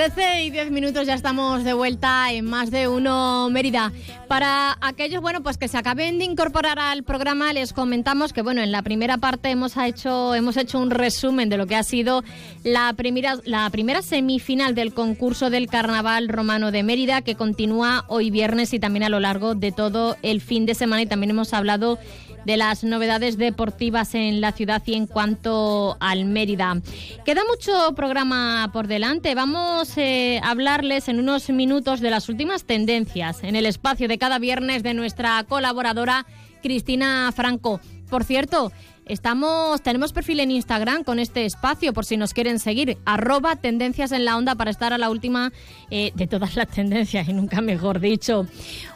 [0.00, 3.92] 13 y 10 minutos ya estamos de vuelta en más de uno Mérida.
[4.28, 8.62] Para aquellos, bueno, pues que se acaben de incorporar al programa, les comentamos que, bueno,
[8.62, 12.24] en la primera parte hemos hecho, hemos hecho un resumen de lo que ha sido
[12.64, 18.30] la primera, la primera semifinal del concurso del Carnaval Romano de Mérida, que continúa hoy
[18.30, 21.02] viernes y también a lo largo de todo el fin de semana.
[21.02, 21.98] Y también hemos hablado
[22.44, 26.80] de las novedades deportivas en la ciudad y en cuanto al Mérida.
[27.24, 29.34] Queda mucho programa por delante.
[29.34, 34.18] Vamos eh, a hablarles en unos minutos de las últimas tendencias en el espacio de
[34.18, 36.26] cada viernes de nuestra colaboradora
[36.62, 37.80] Cristina Franco.
[38.08, 38.72] Por cierto,
[39.10, 44.12] Estamos, tenemos perfil en Instagram con este espacio por si nos quieren seguir, arroba tendencias
[44.12, 45.52] en la onda para estar a la última
[45.90, 48.46] eh, de todas las tendencias y nunca mejor dicho.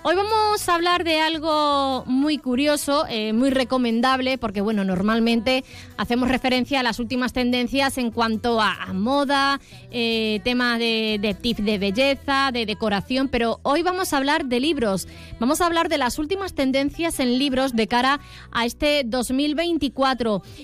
[0.04, 5.64] Hoy vamos a hablar de algo muy curioso, eh, muy recomendable, porque bueno, normalmente
[5.96, 9.60] hacemos referencia a las últimas tendencias en cuanto a, moda,
[9.90, 14.60] eh, tema de, de tips de belleza, de decoración, pero hoy vamos a hablar de
[14.60, 15.08] libros.
[15.40, 18.20] Vamos a hablar de las últimas tendencias en libros de cara
[18.52, 20.03] a este 2024,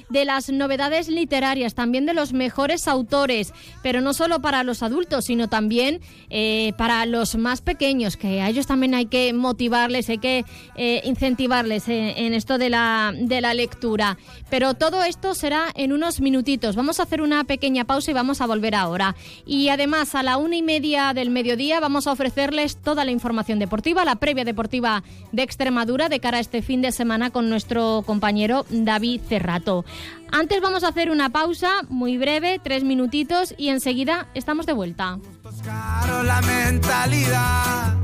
[0.09, 5.27] de las novedades literarias, también de los mejores autores, pero no solo para los adultos,
[5.27, 10.19] sino también eh, para los más pequeños, que a ellos también hay que motivarles, hay
[10.19, 10.45] que
[10.77, 14.19] eh, incentivarles en, en esto de la, de la lectura.
[14.51, 16.77] Pero todo esto será en unos minutitos.
[16.77, 19.15] Vamos a hacer una pequeña pausa y vamos a volver ahora.
[19.47, 23.59] Y además, a la una y media del mediodía vamos a ofrecerles toda la información
[23.59, 28.03] deportiva, la previa deportiva de Extremadura de cara a este fin de semana con nuestro
[28.07, 29.85] compañero David Cerrato.
[30.33, 35.19] Antes vamos a hacer una pausa muy breve, tres minutitos, y enseguida estamos de vuelta.
[35.65, 37.97] Caro la mentalidad,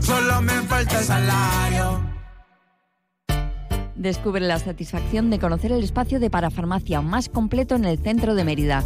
[0.00, 2.14] solo me falta el salario.
[3.96, 8.44] Descubre la satisfacción de conocer el espacio de parafarmacia más completo en el centro de
[8.44, 8.84] Mérida.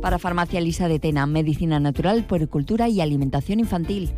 [0.00, 4.12] Parafarmacia Lisa de Tena, medicina natural, puericultura y alimentación infantil.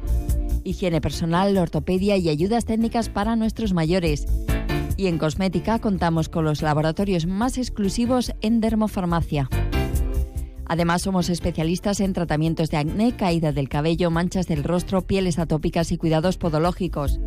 [0.65, 4.27] Higiene personal, ortopedia y ayudas técnicas para nuestros mayores.
[4.99, 9.49] Y en cosmética contamos con los laboratorios más exclusivos en dermofarmacia.
[10.67, 15.93] Además, somos especialistas en tratamientos de acné, caída del cabello, manchas del rostro, pieles atópicas
[15.93, 17.21] y cuidados podológicos.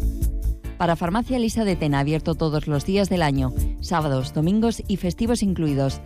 [0.78, 5.42] Para Farmacia Lisa de Tena, abierto todos los días del año, sábados, domingos y festivos
[5.42, 6.02] incluidos.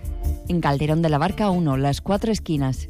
[0.47, 2.89] En Calderón de la Barca 1, las cuatro esquinas.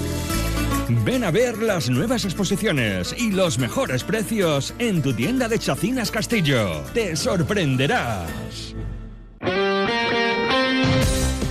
[1.05, 6.11] Ven a ver las nuevas exposiciones y los mejores precios en tu tienda de Chacinas
[6.11, 6.83] Castillo.
[6.93, 8.75] Te sorprenderás.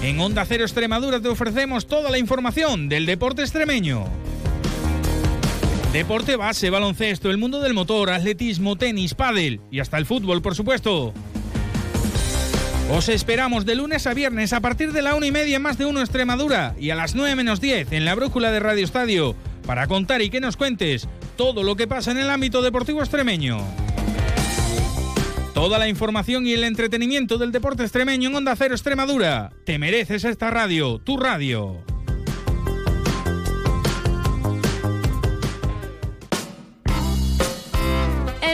[0.03, 4.05] En Onda Cero Extremadura te ofrecemos toda la información del deporte extremeño.
[5.93, 10.55] Deporte base, baloncesto, el mundo del motor, atletismo, tenis, pádel y hasta el fútbol, por
[10.55, 11.13] supuesto.
[12.93, 15.87] Os esperamos de lunes a viernes a partir de la una y media más de
[15.87, 19.87] uno Extremadura y a las 9 menos 10 en la brújula de Radio Estadio para
[19.87, 23.59] contar y que nos cuentes todo lo que pasa en el ámbito deportivo extremeño.
[25.55, 29.53] Toda la información y el entretenimiento del deporte extremeño en Onda Cero Extremadura.
[29.65, 31.85] Te mereces esta radio, tu radio.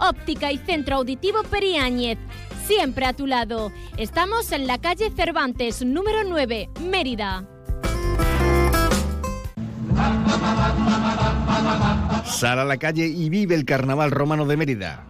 [0.00, 2.18] Óptica y Centro Auditivo Periáñez.
[2.66, 3.72] Siempre a tu lado.
[3.96, 7.46] Estamos en la calle Cervantes, número 9, Mérida.
[12.24, 15.06] Sal a la calle y vive el Carnaval Romano de Mérida.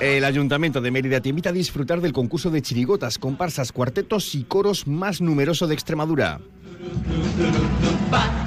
[0.00, 4.44] El Ayuntamiento de Mérida te invita a disfrutar del concurso de chirigotas, comparsas, cuartetos y
[4.44, 6.40] coros más numeroso de Extremadura.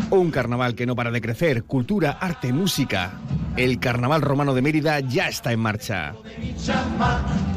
[0.10, 3.14] Un carnaval que no para de crecer, cultura, arte, música.
[3.58, 6.14] El Carnaval Romano de Mérida ya está en marcha.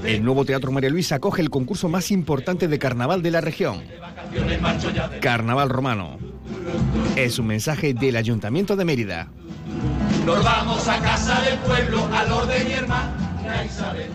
[0.05, 3.83] El nuevo Teatro María Luisa acoge el concurso más importante de carnaval de la región.
[5.21, 6.19] Carnaval Romano.
[7.17, 9.29] Es un mensaje del Ayuntamiento de Mérida.
[10.25, 14.11] Nos vamos a casa del pueblo, al orden mi hermana Isabel.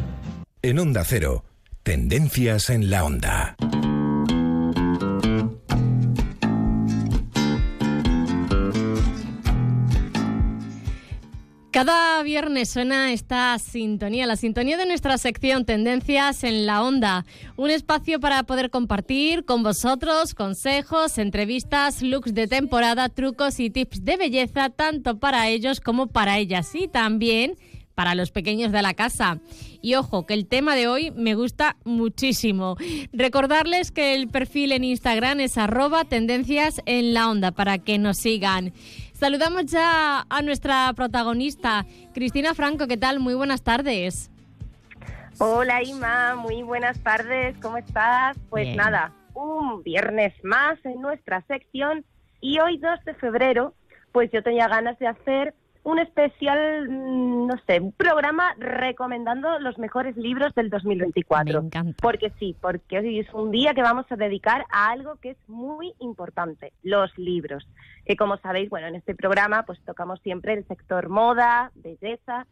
[0.62, 1.44] En Onda Cero,
[1.84, 3.56] tendencias en la onda.
[11.74, 17.26] Cada viernes suena esta sintonía, la sintonía de nuestra sección Tendencias en la Onda.
[17.56, 24.06] Un espacio para poder compartir con vosotros consejos, entrevistas, looks de temporada, trucos y tips
[24.06, 26.76] de belleza, tanto para ellos como para ellas.
[26.76, 27.56] Y también
[27.96, 29.40] para los pequeños de la casa.
[29.82, 32.78] Y ojo, que el tema de hoy me gusta muchísimo.
[33.12, 38.18] Recordarles que el perfil en Instagram es arroba tendencias en la onda para que nos
[38.18, 38.74] sigan.
[39.24, 42.88] Saludamos ya a nuestra protagonista, Cristina Franco.
[42.88, 43.22] ¿Qué tal?
[43.22, 44.30] Muy buenas tardes.
[45.38, 48.38] Hola Ima, muy buenas tardes, ¿cómo estás?
[48.50, 48.76] Pues Bien.
[48.76, 52.04] nada, un viernes más en nuestra sección
[52.42, 53.74] y hoy 2 de febrero,
[54.12, 55.54] pues yo tenía ganas de hacer
[55.84, 61.62] un especial, mm, no sé, un programa recomendando los mejores libros del 2024.
[61.62, 61.98] Me encanta.
[62.02, 65.38] Porque sí, porque hoy es un día que vamos a dedicar a algo que es
[65.48, 67.68] muy importante, los libros.
[68.06, 72.48] Que como sabéis, bueno, en este programa pues tocamos siempre el sector moda, belleza,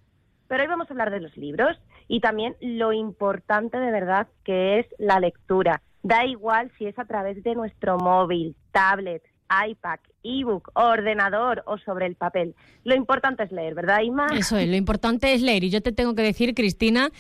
[0.48, 1.78] pero hoy vamos a hablar de los libros
[2.10, 5.82] y también lo importante de verdad que es la lectura.
[6.04, 9.24] Da igual si es a través de nuestro móvil, tablet,
[9.66, 12.56] iPad, ebook, ordenador o sobre el papel.
[12.84, 14.28] Lo importante es leer, ¿verdad, Ima?
[14.36, 15.64] Eso es, lo importante es leer.
[15.64, 17.12] Y yo te tengo que decir, Cristina,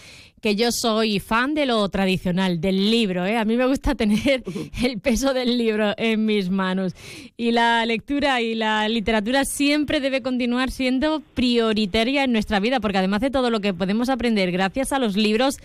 [0.41, 3.25] que yo soy fan de lo tradicional, del libro.
[3.25, 3.37] ¿eh?
[3.37, 4.43] A mí me gusta tener
[4.83, 6.93] el peso del libro en mis manos.
[7.37, 12.97] Y la lectura y la literatura siempre debe continuar siendo prioritaria en nuestra vida, porque
[12.97, 15.57] además de todo lo que podemos aprender gracias a los libros,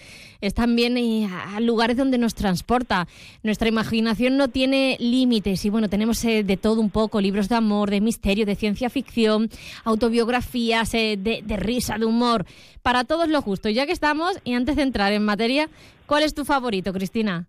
[0.43, 0.97] es también
[1.31, 3.09] a lugares donde nos transporta.
[3.43, 7.57] Nuestra imaginación no tiene límites y bueno, tenemos eh, de todo un poco, libros de
[7.57, 9.49] amor, de misterio, de ciencia ficción,
[9.85, 12.45] autobiografías, eh, de, de risa, de humor,
[12.83, 13.75] para todos los gustos.
[13.75, 15.69] Ya que estamos, y antes de entrar en materia,
[16.07, 17.47] ¿cuál es tu favorito, Cristina?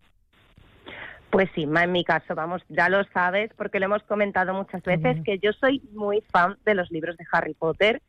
[1.29, 5.17] Pues sí, en mi caso, vamos, ya lo sabes, porque lo hemos comentado muchas veces,
[5.25, 8.01] que yo soy muy fan de los libros de Harry Potter.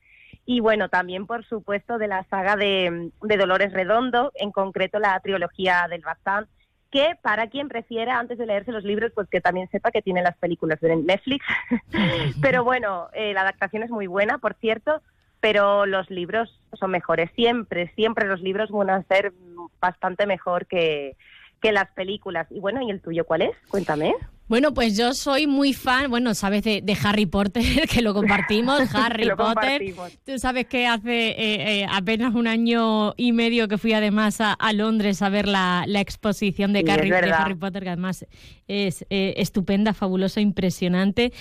[0.46, 5.18] Y bueno, también, por supuesto, de la saga de, de Dolores Redondo, en concreto la
[5.20, 6.46] trilogía del Bazán,
[6.90, 10.22] que para quien prefiera, antes de leerse los libros, pues que también sepa que tiene
[10.22, 11.44] las películas de Netflix.
[12.42, 15.02] pero bueno, eh, la adaptación es muy buena, por cierto,
[15.40, 17.30] pero los libros son mejores.
[17.34, 19.32] Siempre, siempre los libros van a ser
[19.80, 21.16] bastante mejor que,
[21.60, 22.46] que las películas.
[22.50, 23.56] Y bueno, ¿y el tuyo cuál es?
[23.68, 24.14] Cuéntame.
[24.48, 28.80] Bueno, pues yo soy muy fan, bueno, sabes de, de Harry Potter, que lo compartimos,
[28.94, 29.54] Harry Lo Potter.
[29.54, 30.12] compartimos.
[30.24, 34.54] Tú sabes que hace eh, eh, apenas un año y medio que fui además a,
[34.54, 37.40] a Londres a ver la, la exposición de, Sí, Harry, de verdad.
[37.42, 38.24] Harry Potter, que además
[38.68, 41.32] es eh, estupenda, fabulosa, impresionante.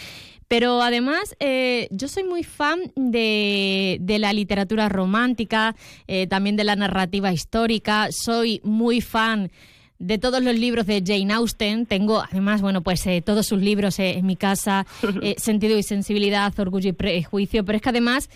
[0.49, 5.75] Pero además, eh, yo soy muy fan de, de la literatura romántica,
[6.07, 8.07] eh, también de la narrativa histórica.
[8.11, 9.51] Soy muy fan
[9.99, 11.85] de todos los libros de Jane Austen.
[11.85, 14.85] Tengo, además, bueno, pues eh, todos sus libros eh, en mi casa,
[15.21, 18.29] eh, Sentido y Sensibilidad, Orgullo y Prejuicio, pero es que además,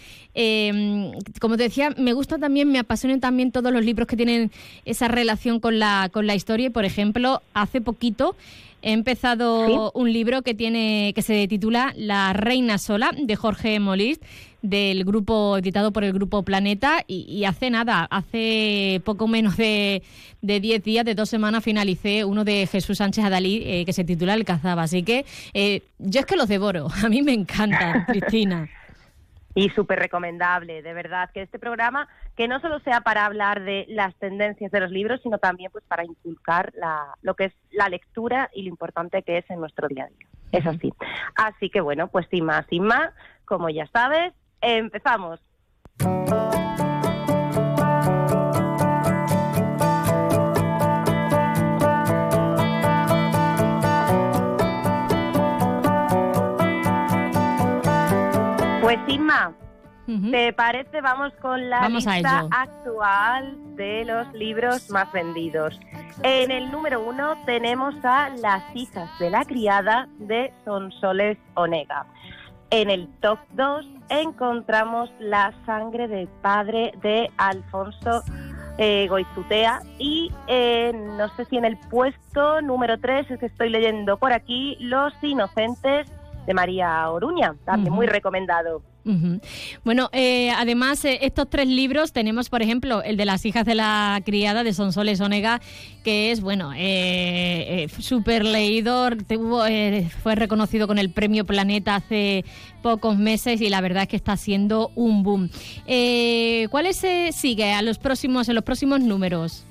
[1.40, 4.52] como te decía, me gusta también, me apasionan también todos los libros que tienen
[4.86, 6.68] esa relación con la, con la historia.
[6.68, 8.36] Y, por ejemplo, hace poquito
[8.82, 14.24] he empezado un libro que tiene que se titula La Reina Sola, de Jorge Molist,
[14.62, 20.04] del grupo, editado por el grupo Planeta, y, y hace nada, hace poco menos de
[20.42, 24.04] de 10 días, de dos semanas, finalicé uno de Jesús Sánchez Adalí, eh, que se
[24.04, 24.84] titula El Cazaba.
[24.84, 28.70] Así que eh, yo es que los devoro, a mí me encantan, Cristina.
[29.54, 33.86] Y súper recomendable, de verdad, que este programa que no solo sea para hablar de
[33.90, 37.90] las tendencias de los libros, sino también pues para inculcar la, lo que es la
[37.90, 40.28] lectura y lo importante que es en nuestro día a día.
[40.52, 40.94] Es así.
[41.36, 43.14] Así que bueno, pues sin más, sin más,
[43.46, 45.40] como ya sabes, empezamos.
[58.92, 59.54] Pues Inma,
[60.32, 61.00] ¿te parece?
[61.00, 65.80] Vamos con la Vamos lista actual de los libros más vendidos.
[66.24, 72.06] En el número uno tenemos a Las hijas de la criada de Sonsoles Onega.
[72.70, 78.24] En el top 2 encontramos La sangre del padre de Alfonso
[78.78, 83.70] eh, Goizutea y eh, no sé si en el puesto número 3, es que estoy
[83.70, 86.12] leyendo por aquí, Los inocentes
[86.46, 88.82] de María Oruña, también muy recomendado.
[89.84, 93.74] Bueno, eh, además, eh, estos tres libros tenemos, por ejemplo, el de las hijas de
[93.74, 95.60] la criada de Sonsoles Onega,
[96.04, 101.96] que es, bueno, eh, eh, súper leídor, tuvo, eh, fue reconocido con el premio Planeta
[101.96, 102.46] hace
[102.84, 105.50] pocos meses y la verdad es que está siendo un boom.
[106.70, 109.66] ¿Cuáles se sigue a los próximos, en los próximos números?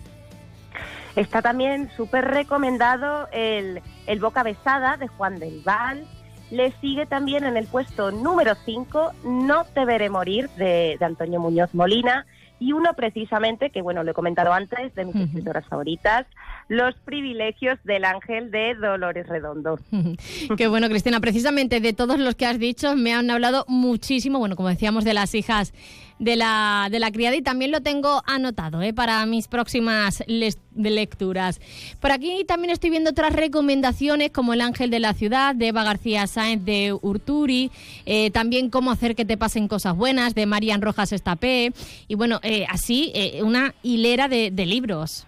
[1.15, 6.05] Está también súper recomendado el, el Boca Besada de Juan del Val.
[6.51, 11.41] Le sigue también en el puesto número 5 No te veré morir de, de Antonio
[11.41, 12.27] Muñoz Molina.
[12.63, 16.27] Y uno precisamente, que bueno, lo he comentado antes, de mis escritoras favoritas,
[16.69, 19.79] Los privilegios del ángel de Dolores Redondo.
[20.59, 21.21] Qué bueno, Cristina.
[21.21, 25.15] Precisamente de todos los que has dicho, me han hablado muchísimo, bueno, como decíamos, de
[25.15, 25.73] las hijas
[26.21, 28.93] de la, de la criada y también lo tengo anotado ¿eh?
[28.93, 31.61] para mis próximas de lecturas.
[31.99, 35.83] Por aquí también estoy viendo otras recomendaciones como El ángel de la ciudad de Eva
[35.83, 37.73] García Sáenz de Urturi,
[38.07, 41.73] eh, también Cómo hacer que te pasen cosas buenas de Marian Rojas Estapé
[42.07, 45.27] y bueno, eh, así eh, una hilera de, de libros.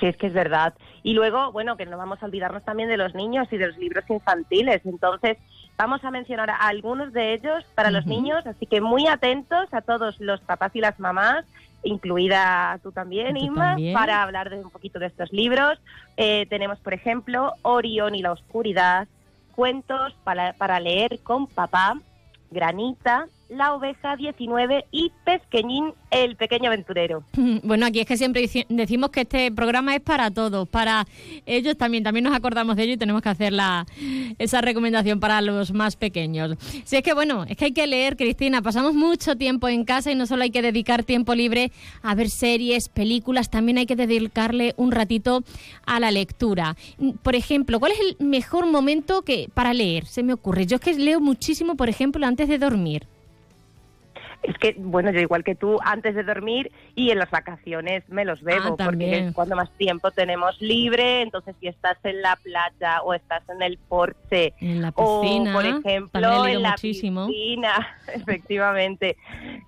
[0.00, 0.74] Sí, es que es verdad.
[1.02, 3.76] Y luego, bueno, que no vamos a olvidarnos también de los niños y de los
[3.76, 4.80] libros infantiles.
[4.86, 5.36] Entonces,
[5.76, 9.80] vamos a mencionar a algunos de ellos para los niños, así que muy atentos a
[9.80, 11.44] todos los papás y las mamás,
[11.82, 13.94] incluida tú también, Tú Inma, también.
[13.94, 15.78] para hablar de un poquito de estos libros.
[16.16, 19.06] Eh, tenemos, por ejemplo, Orión y la oscuridad,
[19.54, 21.98] cuentos para, para leer con papá,
[22.50, 27.24] Granita, La oveja 19 y Pesqueñín, el pequeño aventurero.
[27.64, 31.06] Bueno, aquí es que siempre decimos que este programa es para todos, para
[31.46, 33.86] ellos también, también nos acordamos de ello y tenemos que hacer la,
[34.38, 36.56] esa recomendación para los más pequeños.
[36.84, 40.10] Si es que bueno, es que hay que leer, Cristina, pasamos mucho tiempo en casa
[40.10, 41.72] y no solo hay que dedicar tiempo libre
[42.02, 45.42] a ver series, películas, también hay que dedicarle un ratito
[45.86, 46.76] a la lectura.
[47.22, 50.06] Por ejemplo, ¿cuál es el mejor momento que para leer?
[50.06, 50.66] Se me ocurre.
[50.66, 53.06] Yo es que leo muchísimo, por ejemplo, antes de dormir.
[54.44, 58.24] Es que, bueno, yo igual que tú, antes de dormir y en las vacaciones me
[58.24, 59.14] los bebo, Ah, porque también.
[59.28, 63.62] es cuando más tiempo tenemos libre, entonces si estás en la playa o estás en
[63.62, 67.26] el porche En la o, piscina, por también he ejemplo, en la muchísimo.
[67.26, 69.16] piscina, efectivamente.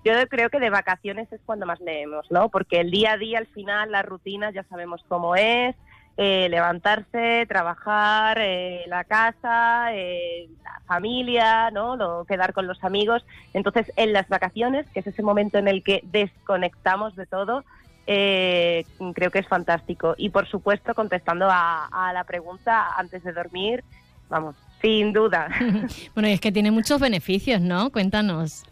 [0.05, 2.49] Yo creo que de vacaciones es cuando más leemos, ¿no?
[2.49, 5.75] Porque el día a día, al final, la rutina ya sabemos cómo es,
[6.17, 11.95] eh, levantarse, trabajar, eh, la casa, eh, la familia, ¿no?
[11.95, 13.23] Lo, quedar con los amigos.
[13.53, 17.63] Entonces, en las vacaciones, que es ese momento en el que desconectamos de todo,
[18.07, 20.15] eh, creo que es fantástico.
[20.17, 23.83] Y por supuesto, contestando a, a la pregunta antes de dormir,
[24.29, 25.49] vamos, sin duda.
[26.15, 27.91] Bueno, y es que tiene muchos beneficios, ¿no?
[27.91, 28.63] Cuéntanos.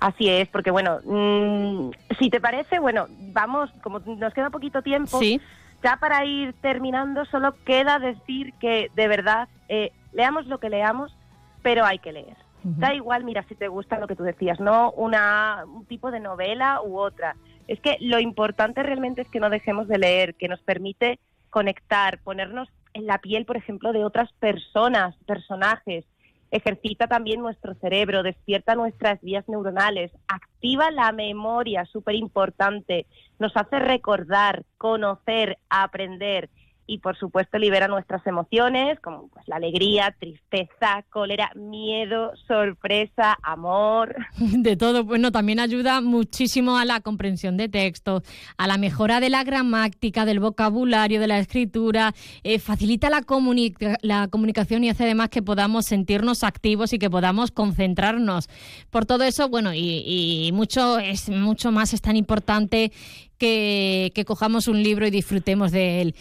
[0.00, 5.18] Así es, porque bueno, mm, si te parece, bueno, vamos, como nos queda poquito tiempo,
[5.18, 5.40] Sí.
[5.82, 11.16] Ya para ir terminando, solo queda decir que de verdad eh, leamos lo que leamos,
[11.62, 12.36] pero hay que leer.
[12.64, 16.20] Da igual, mira, si te gusta lo que tú decías, no una, un tipo de
[16.20, 17.36] novela u otra.
[17.66, 21.18] Es que lo importante realmente es que no dejemos de leer, que nos permite
[21.50, 26.04] conectar, ponernos en la piel, por ejemplo, de otras personas, personajes.
[26.50, 33.06] Ejercita también nuestro cerebro, despierta nuestras vías neuronales, activa la memoria, súper importante,
[33.38, 36.48] nos hace recordar, conocer, aprender
[36.88, 44.16] y por supuesto libera nuestras emociones como pues la alegría, tristeza, cólera, miedo, sorpresa, amor.
[44.38, 48.22] De todo, bueno, también ayuda muchísimo a la comprensión de texto,
[48.56, 53.98] a la mejora de la gramática, del vocabulario, de la escritura, eh, facilita la, comunica-
[54.00, 58.48] la comunicación y hace además que podamos sentirnos activos y que podamos concentrarnos.
[58.88, 62.90] Por todo eso, bueno, y, mucho es mucho más es tan importante
[63.38, 66.14] que cojamos un libro y disfrutemos de él.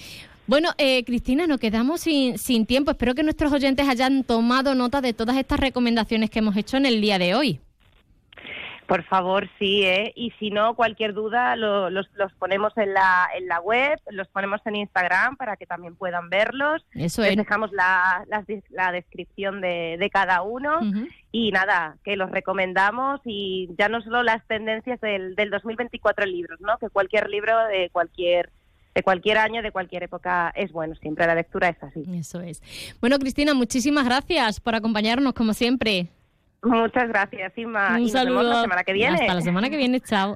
[0.48, 2.92] Bueno, eh, Cristina, nos quedamos sin, sin tiempo.
[2.92, 6.86] Espero que nuestros oyentes hayan tomado nota de todas estas recomendaciones que hemos hecho en
[6.86, 7.60] el día de hoy.
[8.88, 10.14] Por favor, sí, ¿eh?
[10.16, 14.30] Y si no, cualquier duda lo- los, los ponemos en la, en la web, los
[14.30, 16.86] ponemos en Instagram para que también puedan verlos.
[16.96, 17.38] Eso Les es.
[17.38, 20.80] dejamos la, la, la descripción de, de cada uno.
[21.34, 26.32] Y nada, que los recomendamos y ya no solo las tendencias del, del 2024 en
[26.32, 26.78] libros, ¿no?
[26.78, 28.50] Que cualquier libro de cualquier
[28.98, 31.28] de cualquier año, de cualquier época es bueno siempre.
[31.28, 32.04] La lectura es así.
[32.18, 32.64] Eso es.
[33.00, 36.08] Bueno, Cristina, muchísimas gracias por acompañarnos, como siempre.
[36.64, 37.92] Muchas gracias, Inma.
[37.92, 38.40] Un y nos saludo.
[38.40, 39.20] vemos la semana que viene.
[39.20, 40.36] Hasta la semana que viene, chao.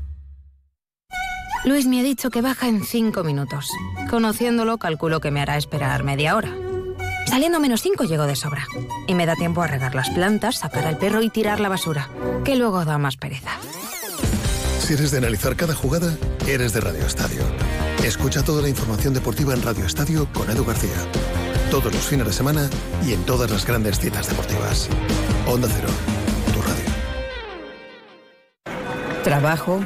[1.63, 3.69] Luis me ha dicho que baja en cinco minutos.
[4.09, 6.55] Conociéndolo, calculo que me hará esperar media hora.
[7.27, 8.65] Saliendo a menos cinco llego de sobra.
[9.07, 12.09] Y me da tiempo a regar las plantas, sacar al perro y tirar la basura,
[12.43, 13.51] que luego da más pereza.
[14.79, 17.43] Si eres de analizar cada jugada, eres de Radio Estadio.
[18.03, 20.97] Escucha toda la información deportiva en Radio Estadio con Edu García.
[21.69, 22.67] Todos los fines de semana
[23.05, 24.89] y en todas las grandes citas deportivas.
[25.45, 25.89] Onda Cero,
[26.53, 26.83] tu radio.
[29.23, 29.85] Trabajo,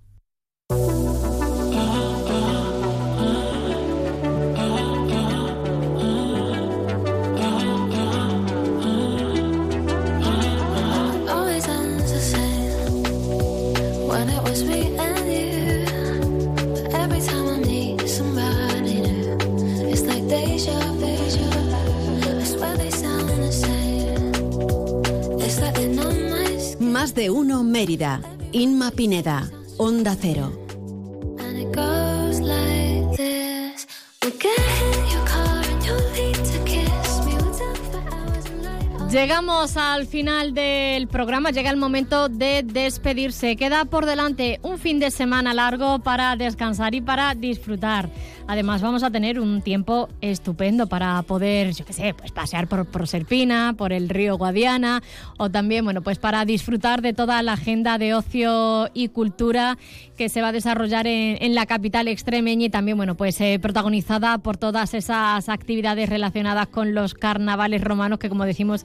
[27.01, 28.21] Más de uno Mérida.
[28.51, 29.49] Inma Pineda.
[29.79, 30.55] Onda Cero.
[39.11, 43.57] Llegamos al final del programa, llega el momento de despedirse.
[43.57, 48.09] Queda por delante un fin de semana largo para descansar y para disfrutar.
[48.51, 52.85] Además vamos a tener un tiempo estupendo para poder, yo qué sé, pues pasear por
[52.85, 55.01] Proserpina, por el río Guadiana
[55.37, 59.77] o también, bueno, pues para disfrutar de toda la agenda de ocio y cultura
[60.17, 64.37] que se va a desarrollar en, la capital extremeña y también, bueno, pues eh, protagonizada
[64.39, 68.83] por todas esas actividades relacionadas con los carnavales romanos que, como decimos,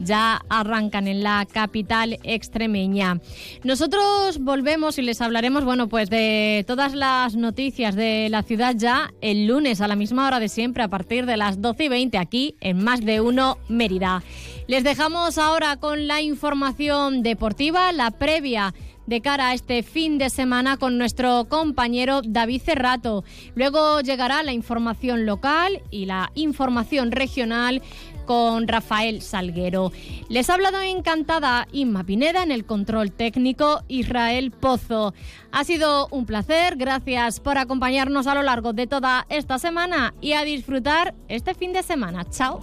[0.00, 3.20] ya arrancan en la capital extremeña.
[3.64, 9.12] Nosotros volvemos y les hablaremos, bueno, pues de todas las noticias de la ciudad ya
[9.20, 12.18] el lunes a la misma hora de siempre, a partir de las 12 y 20,
[12.18, 14.22] aquí en Más de Uno Mérida.
[14.66, 18.74] Les dejamos ahora con la información deportiva, la previa
[19.06, 23.24] de cara a este fin de semana con nuestro compañero David Cerrato.
[23.54, 27.82] Luego llegará la información local y la información regional
[28.26, 29.92] con Rafael Salguero.
[30.28, 35.14] Les ha hablado encantada Inma Pineda en el control técnico Israel Pozo.
[35.52, 40.32] Ha sido un placer, gracias por acompañarnos a lo largo de toda esta semana y
[40.32, 42.28] a disfrutar este fin de semana.
[42.28, 42.60] Chao.